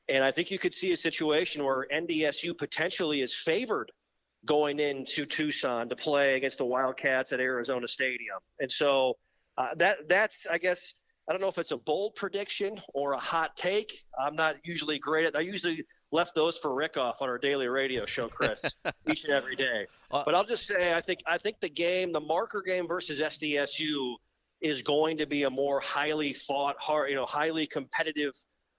And 0.07 0.23
I 0.23 0.31
think 0.31 0.49
you 0.49 0.57
could 0.57 0.73
see 0.73 0.93
a 0.93 0.97
situation 0.97 1.65
where 1.65 1.85
NDSU 1.91 2.57
potentially 2.57 3.21
is 3.21 3.35
favored– 3.35 3.91
going 4.45 4.79
into 4.79 5.25
Tucson 5.25 5.89
to 5.89 5.95
play 5.95 6.35
against 6.35 6.59
the 6.59 6.65
Wildcats 6.65 7.33
at 7.33 7.39
Arizona 7.39 7.87
Stadium. 7.87 8.37
And 8.59 8.71
so 8.71 9.17
uh, 9.57 9.73
that 9.75 10.07
that's 10.07 10.45
I 10.49 10.57
guess 10.57 10.93
I 11.27 11.31
don't 11.31 11.41
know 11.41 11.47
if 11.47 11.57
it's 11.57 11.71
a 11.71 11.77
bold 11.77 12.15
prediction 12.15 12.79
or 12.93 13.13
a 13.13 13.19
hot 13.19 13.57
take. 13.57 14.05
I'm 14.19 14.35
not 14.35 14.57
usually 14.63 14.99
great 14.99 15.25
at. 15.25 15.35
I 15.35 15.39
usually 15.39 15.83
left 16.11 16.35
those 16.35 16.57
for 16.57 16.71
Rickoff 16.71 17.15
on 17.19 17.29
our 17.29 17.39
daily 17.39 17.67
radio 17.67 18.05
show, 18.05 18.27
Chris, 18.27 18.63
each 19.09 19.23
and 19.23 19.33
every 19.33 19.55
day. 19.55 19.87
Uh, 20.11 20.21
but 20.23 20.35
I'll 20.35 20.45
just 20.45 20.67
say 20.67 20.93
I 20.93 21.01
think 21.01 21.21
I 21.25 21.37
think 21.37 21.59
the 21.59 21.69
game, 21.69 22.11
the 22.11 22.19
marker 22.19 22.61
game 22.61 22.87
versus 22.87 23.21
SDSU, 23.21 24.15
is 24.61 24.83
going 24.83 25.17
to 25.17 25.25
be 25.25 25.43
a 25.43 25.49
more 25.49 25.79
highly 25.79 26.33
fought, 26.33 26.75
hard, 26.79 27.09
you 27.09 27.15
know, 27.15 27.25
highly 27.25 27.65
competitive 27.65 28.33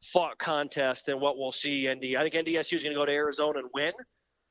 fought 0.04 0.38
contest 0.38 1.06
than 1.06 1.18
what 1.18 1.38
we'll 1.38 1.52
see. 1.52 1.92
ND. 1.92 2.16
I 2.16 2.28
think 2.28 2.46
NDSU 2.46 2.74
is 2.74 2.82
going 2.82 2.94
to 2.94 2.98
go 2.98 3.06
to 3.06 3.12
Arizona 3.12 3.58
and 3.58 3.68
win 3.74 3.92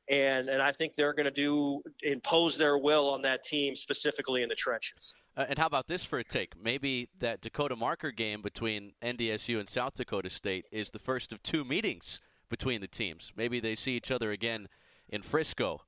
and 0.10 0.50
and 0.50 0.62
I 0.62 0.72
think 0.72 0.96
they're 0.96 1.14
going 1.14 1.26
to 1.26 1.32
do 1.32 1.82
impose 2.04 2.58
their 2.58 2.78
will 2.78 3.10
on 3.10 3.22
that 3.24 3.44
team 3.44 3.76
specifically 3.76 4.44
in 4.44 4.50
the 4.50 4.56
trenches. 4.56 5.14
Uh, 5.38 5.46
and 5.50 5.58
how 5.58 5.66
about 5.66 5.88
this 5.88 6.04
for 6.04 6.20
a 6.20 6.24
take? 6.24 6.54
Maybe 6.62 7.10
that 7.20 7.42
Dakota 7.42 7.76
marker 7.76 8.12
game 8.12 8.42
between 8.42 8.94
NDSU 9.02 9.60
and 9.60 9.68
South 9.68 9.98
Dakota 9.98 10.30
State 10.30 10.66
is 10.72 10.92
the 10.92 11.00
first 11.00 11.34
of 11.34 11.44
two 11.44 11.66
meetings 11.66 12.20
between 12.50 12.82
the 12.82 12.88
teams. 12.88 13.34
Maybe 13.36 13.60
they 13.60 13.76
see 13.76 13.96
each 13.96 14.12
other 14.12 14.32
again 14.32 14.68
in 15.10 15.22
Frisco. 15.22 15.82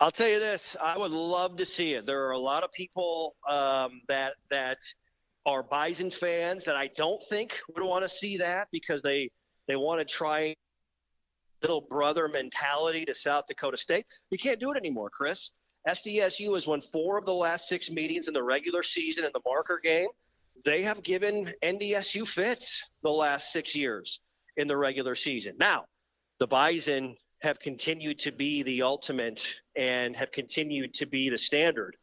I'll 0.00 0.10
tell 0.10 0.28
you 0.28 0.40
this: 0.40 0.76
I 0.80 0.96
would 0.96 1.10
love 1.10 1.56
to 1.56 1.66
see 1.66 1.94
it. 1.94 2.06
There 2.06 2.24
are 2.26 2.32
a 2.32 2.38
lot 2.38 2.64
of 2.64 2.72
people 2.72 3.36
um, 3.48 4.00
that 4.08 4.34
that 4.48 4.78
are 5.46 5.62
Bison 5.62 6.10
fans 6.10 6.64
that 6.64 6.76
I 6.76 6.88
don't 6.96 7.22
think 7.28 7.60
would 7.74 7.84
want 7.84 8.04
to 8.04 8.08
see 8.08 8.38
that 8.38 8.68
because 8.72 9.02
they 9.02 9.30
they 9.68 9.76
want 9.76 10.00
to 10.00 10.04
try 10.04 10.56
little 11.62 11.80
brother 11.80 12.28
mentality 12.28 13.04
to 13.04 13.14
South 13.14 13.46
Dakota 13.46 13.76
State. 13.76 14.06
You 14.30 14.38
can't 14.38 14.60
do 14.60 14.70
it 14.70 14.76
anymore, 14.76 15.10
Chris. 15.10 15.52
SDSU 15.88 16.54
has 16.54 16.66
won 16.66 16.80
four 16.80 17.18
of 17.18 17.24
the 17.24 17.34
last 17.34 17.68
six 17.68 17.90
meetings 17.90 18.28
in 18.28 18.34
the 18.34 18.42
regular 18.42 18.82
season 18.82 19.24
in 19.24 19.30
the 19.32 19.40
marker 19.46 19.80
game. 19.82 20.08
They 20.64 20.82
have 20.82 21.02
given 21.02 21.52
NDSU 21.62 22.26
fits 22.26 22.90
the 23.02 23.10
last 23.10 23.52
six 23.52 23.74
years 23.74 24.20
in 24.56 24.68
the 24.68 24.76
regular 24.76 25.14
season. 25.14 25.54
Now, 25.58 25.86
the 26.38 26.46
Bison 26.46 27.16
have 27.40 27.58
continued 27.58 28.18
to 28.20 28.32
be 28.32 28.62
the 28.62 28.82
ultimate 28.82 29.60
and 29.74 30.14
have 30.16 30.32
continued 30.32 30.92
to 30.94 31.06
be 31.06 31.30
the 31.30 31.38
standard 31.38 31.96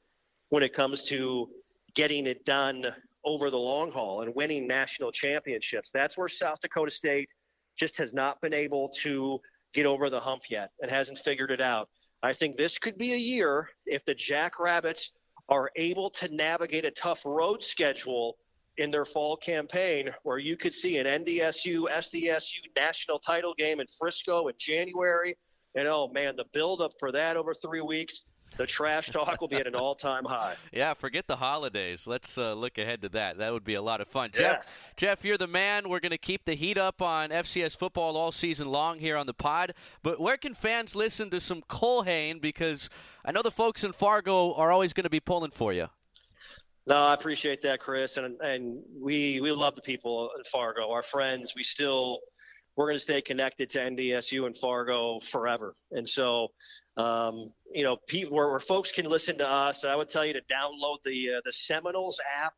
when 0.49 0.63
it 0.63 0.73
comes 0.73 1.03
to 1.03 1.49
getting 1.93 2.25
it 2.25 2.45
done 2.45 2.87
over 3.23 3.51
the 3.51 3.57
long 3.57 3.91
haul 3.91 4.21
and 4.21 4.33
winning 4.33 4.65
national 4.65 5.11
championships. 5.11 5.91
That's 5.91 6.17
where 6.17 6.29
South 6.29 6.59
Dakota 6.61 6.91
State– 6.91 7.33
just 7.77 7.97
has 7.97 8.13
not 8.13 8.41
been 8.41 8.53
able 8.53 8.89
to 8.89 9.39
get 9.73 9.85
over 9.85 10.09
the 10.09 10.19
hump 10.19 10.43
yet 10.49 10.71
and 10.81 10.91
hasn't 10.91 11.19
figured 11.19 11.51
it 11.51 11.61
out. 11.61 11.89
I 12.23 12.33
think 12.33 12.57
this 12.57 12.79
could 12.79 12.97
be 12.97 13.13
a 13.13 13.17
year 13.17 13.69
if 13.85 14.03
the 14.05 14.15
Jackrabbits 14.15 15.11
are 15.49 15.71
able 15.75 16.09
to 16.09 16.27
navigate 16.33 16.85
a 16.85 16.91
tough 16.91 17.21
road 17.25 17.63
schedule 17.63 18.37
in 18.77 18.91
their 18.91 19.05
fall 19.05 19.37
campaign 19.37 20.09
where 20.23 20.37
you 20.37 20.57
could 20.57 20.73
see 20.73 20.97
an 20.97 21.05
NDSU 21.05 21.89
SDSU 21.89 22.59
national 22.75 23.19
title 23.19 23.53
game 23.55 23.79
in 23.79 23.87
Frisco 23.99 24.47
in 24.47 24.55
January. 24.57 25.37
And 25.75 25.87
oh 25.87 26.09
man, 26.13 26.35
the 26.35 26.45
buildup 26.53 26.93
for 26.99 27.11
that 27.11 27.37
over 27.37 27.53
three 27.53 27.81
weeks 27.81 28.21
the 28.57 28.65
trash 28.65 29.09
talk 29.09 29.39
will 29.39 29.47
be 29.47 29.57
at 29.57 29.67
an 29.67 29.75
all-time 29.75 30.25
high. 30.25 30.55
Yeah, 30.71 30.93
forget 30.93 31.27
the 31.27 31.35
holidays. 31.35 32.05
Let's 32.05 32.37
uh, 32.37 32.53
look 32.53 32.77
ahead 32.77 33.01
to 33.01 33.09
that. 33.09 33.37
That 33.37 33.53
would 33.53 33.63
be 33.63 33.75
a 33.75 33.81
lot 33.81 34.01
of 34.01 34.07
fun. 34.07 34.31
Yes. 34.37 34.81
Jeff, 34.81 34.95
Jeff, 34.95 35.25
you're 35.25 35.37
the 35.37 35.47
man. 35.47 35.89
We're 35.89 35.99
going 35.99 36.11
to 36.11 36.17
keep 36.17 36.45
the 36.45 36.55
heat 36.55 36.77
up 36.77 37.01
on 37.01 37.29
FCS 37.29 37.77
football 37.77 38.17
all 38.17 38.31
season 38.31 38.69
long 38.69 38.99
here 38.99 39.17
on 39.17 39.25
the 39.25 39.33
pod. 39.33 39.73
But 40.03 40.19
where 40.19 40.37
can 40.37 40.53
fans 40.53 40.95
listen 40.95 41.29
to 41.31 41.39
some 41.39 41.61
Culhane? 41.63 42.41
Because 42.41 42.89
I 43.25 43.31
know 43.31 43.41
the 43.41 43.51
folks 43.51 43.83
in 43.83 43.93
Fargo 43.93 44.53
are 44.53 44.71
always 44.71 44.93
going 44.93 45.05
to 45.05 45.09
be 45.09 45.19
pulling 45.19 45.51
for 45.51 45.73
you. 45.73 45.87
No, 46.85 46.95
I 46.95 47.13
appreciate 47.13 47.61
that, 47.63 47.81
Chris, 47.81 48.15
and 48.15 48.39
and 48.39 48.81
we 48.97 49.41
we 49.41 49.51
love 49.51 49.75
the 49.75 49.81
people 49.81 50.29
in 50.37 50.43
Fargo, 50.45 50.89
our 50.89 51.03
friends. 51.03 51.53
We 51.53 51.63
still 51.63 52.21
we're 52.77 52.85
going 52.85 52.95
to 52.95 53.03
stay 53.03 53.21
connected 53.21 53.69
to 53.71 53.79
NDSU 53.79 54.45
and 54.45 54.55
Fargo 54.55 55.19
forever. 55.19 55.73
And 55.91 56.07
so, 56.07 56.49
um, 56.97 57.53
you 57.73 57.83
know, 57.83 57.97
where, 58.29 58.49
where, 58.49 58.59
folks 58.59 58.91
can 58.91 59.05
listen 59.05 59.37
to 59.37 59.47
us, 59.47 59.85
I 59.85 59.95
would 59.95 60.09
tell 60.09 60.25
you 60.25 60.33
to 60.33 60.41
download 60.41 60.97
the 61.05 61.35
uh, 61.35 61.41
the 61.45 61.53
Seminoles 61.53 62.19
app 62.35 62.53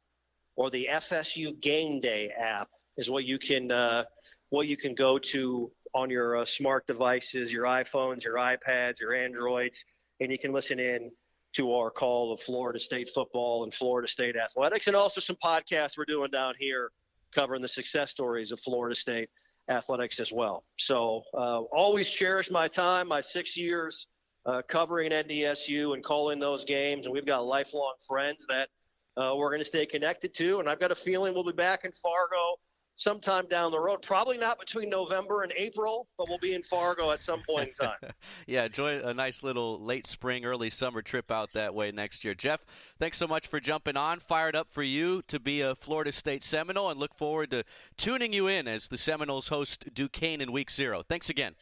or 0.55 0.69
the 0.69 0.87
FSU 0.89 1.59
Game 1.59 1.99
Day 1.99 2.29
app 2.29 2.69
is 2.97 3.09
what 3.09 3.25
you 3.25 3.37
can 3.37 3.71
uh, 3.71 4.05
what 4.49 4.67
you 4.67 4.77
can 4.77 4.95
go 4.95 5.19
to 5.19 5.71
on 5.93 6.09
your 6.09 6.37
uh, 6.37 6.45
smart 6.45 6.87
devices, 6.87 7.51
your 7.51 7.65
iPhones, 7.65 8.23
your 8.23 8.35
iPads, 8.35 8.99
your 9.01 9.13
Androids, 9.13 9.83
and 10.21 10.31
you 10.31 10.37
can 10.37 10.53
listen 10.53 10.79
in 10.79 11.11
to 11.51 11.73
our 11.73 11.89
call 11.89 12.31
of 12.31 12.39
Florida 12.39 12.79
State 12.79 13.09
football 13.09 13.63
and 13.63 13.73
Florida 13.73 14.07
State 14.07 14.37
athletics, 14.37 14.87
and 14.87 14.95
also 14.95 15.19
some 15.19 15.35
podcasts 15.43 15.97
we're 15.97 16.05
doing 16.05 16.31
down 16.31 16.53
here 16.57 16.91
covering 17.33 17.61
the 17.61 17.67
success 17.67 18.09
stories 18.09 18.51
of 18.51 18.59
Florida 18.61 18.95
State 18.95 19.29
athletics 19.67 20.19
as 20.19 20.31
well. 20.31 20.63
So 20.77 21.23
uh, 21.33 21.61
always 21.73 22.09
cherish 22.09 22.49
my 22.49 22.67
time, 22.67 23.07
my 23.07 23.21
six 23.21 23.57
years 23.57 24.07
uh, 24.45 24.61
covering 24.67 25.11
NDSU 25.11 25.93
and 25.93 26.03
calling 26.03 26.39
those 26.39 26.63
games. 26.63 27.05
And 27.05 27.13
we've 27.13 27.25
got 27.25 27.45
lifelong 27.45 27.93
friends 28.07 28.45
that 28.47 28.69
uh, 29.17 29.35
we're 29.35 29.49
going 29.49 29.59
to 29.59 29.65
stay 29.65 29.85
connected 29.85 30.33
to. 30.35 30.59
And 30.59 30.69
I've 30.69 30.79
got 30.79 30.91
a 30.91 30.95
feeling 30.95 31.33
we'll 31.33 31.43
be 31.43 31.51
back 31.51 31.85
in 31.85 31.91
Fargo 31.91 32.57
sometime 32.99 33.47
down 33.47 33.71
the 33.71 33.79
road. 33.79 34.01
Probably 34.01 34.37
not 34.37 34.59
between 34.59 34.89
November 34.89 35.43
and 35.43 35.53
April, 35.55 36.07
but 36.17 36.27
we'll 36.27 36.37
be 36.37 36.53
in 36.53 36.61
Fargo 36.61 37.11
at 37.11 37.21
some 37.21 37.41
point 37.47 37.69
in 37.69 37.73
time. 37.73 38.11
yeah, 38.47 38.65
enjoy 38.65 38.99
a 38.99 39.13
nice 39.13 39.41
little 39.41 39.81
late 39.81 40.05
spring, 40.05 40.45
early 40.45 40.69
summer 40.69 41.01
trip 41.01 41.31
out 41.31 41.51
that 41.53 41.73
way 41.73 41.91
next 41.91 42.25
year. 42.25 42.35
Jeff, 42.35 42.65
thanks 42.99 43.17
so 43.17 43.27
much 43.27 43.47
for 43.47 43.59
jumping 43.59 43.95
on. 43.95 44.19
Fired 44.19 44.55
up 44.55 44.67
for 44.69 44.83
you 44.83 45.21
to 45.27 45.39
be 45.39 45.61
a 45.61 45.75
Florida 45.75 46.11
State 46.11 46.43
Seminole 46.43 46.89
and 46.89 46.99
look 46.99 47.15
forward 47.15 47.51
to 47.51 47.63
tuning 47.97 48.33
you 48.33 48.47
in 48.47 48.67
as 48.67 48.89
the 48.89 48.97
Seminoles 48.97 49.47
host 49.47 49.93
Duquesne 49.93 50.41
in 50.41 50.51
week 50.51 50.69
zero. 50.69 51.01
Thanks 51.01 51.29
again. 51.29 51.55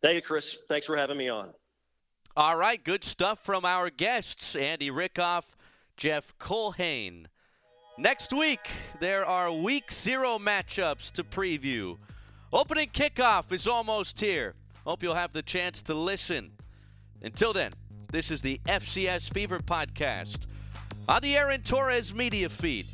Thank 0.00 0.14
you, 0.16 0.22
Chris. 0.22 0.58
Thanks 0.68 0.86
for 0.86 0.96
having 0.96 1.16
me 1.16 1.28
on. 1.28 1.52
All 2.34 2.56
right, 2.56 2.82
good 2.82 3.04
stuff 3.04 3.40
from 3.40 3.66
our 3.66 3.90
guests, 3.90 4.56
Andy 4.56 4.90
Rickoff, 4.90 5.44
Jeff 5.98 6.32
Culhane. 6.38 7.26
Next 7.98 8.32
week, 8.32 8.70
there 9.00 9.26
are 9.26 9.52
week 9.52 9.92
zero 9.92 10.38
matchups 10.38 11.12
to 11.12 11.24
preview. 11.24 11.98
Opening 12.50 12.88
kickoff 12.88 13.52
is 13.52 13.68
almost 13.68 14.18
here. 14.18 14.54
Hope 14.86 15.02
you'll 15.02 15.14
have 15.14 15.34
the 15.34 15.42
chance 15.42 15.82
to 15.82 15.94
listen. 15.94 16.52
Until 17.20 17.52
then, 17.52 17.72
this 18.10 18.30
is 18.30 18.40
the 18.40 18.58
FCS 18.64 19.30
Fever 19.30 19.58
Podcast 19.58 20.46
on 21.10 21.20
the 21.20 21.36
Aaron 21.36 21.60
Torres 21.60 22.14
media 22.14 22.48
feed. 22.48 22.86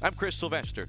I'm 0.00 0.14
Chris 0.14 0.36
Sylvester. 0.36 0.88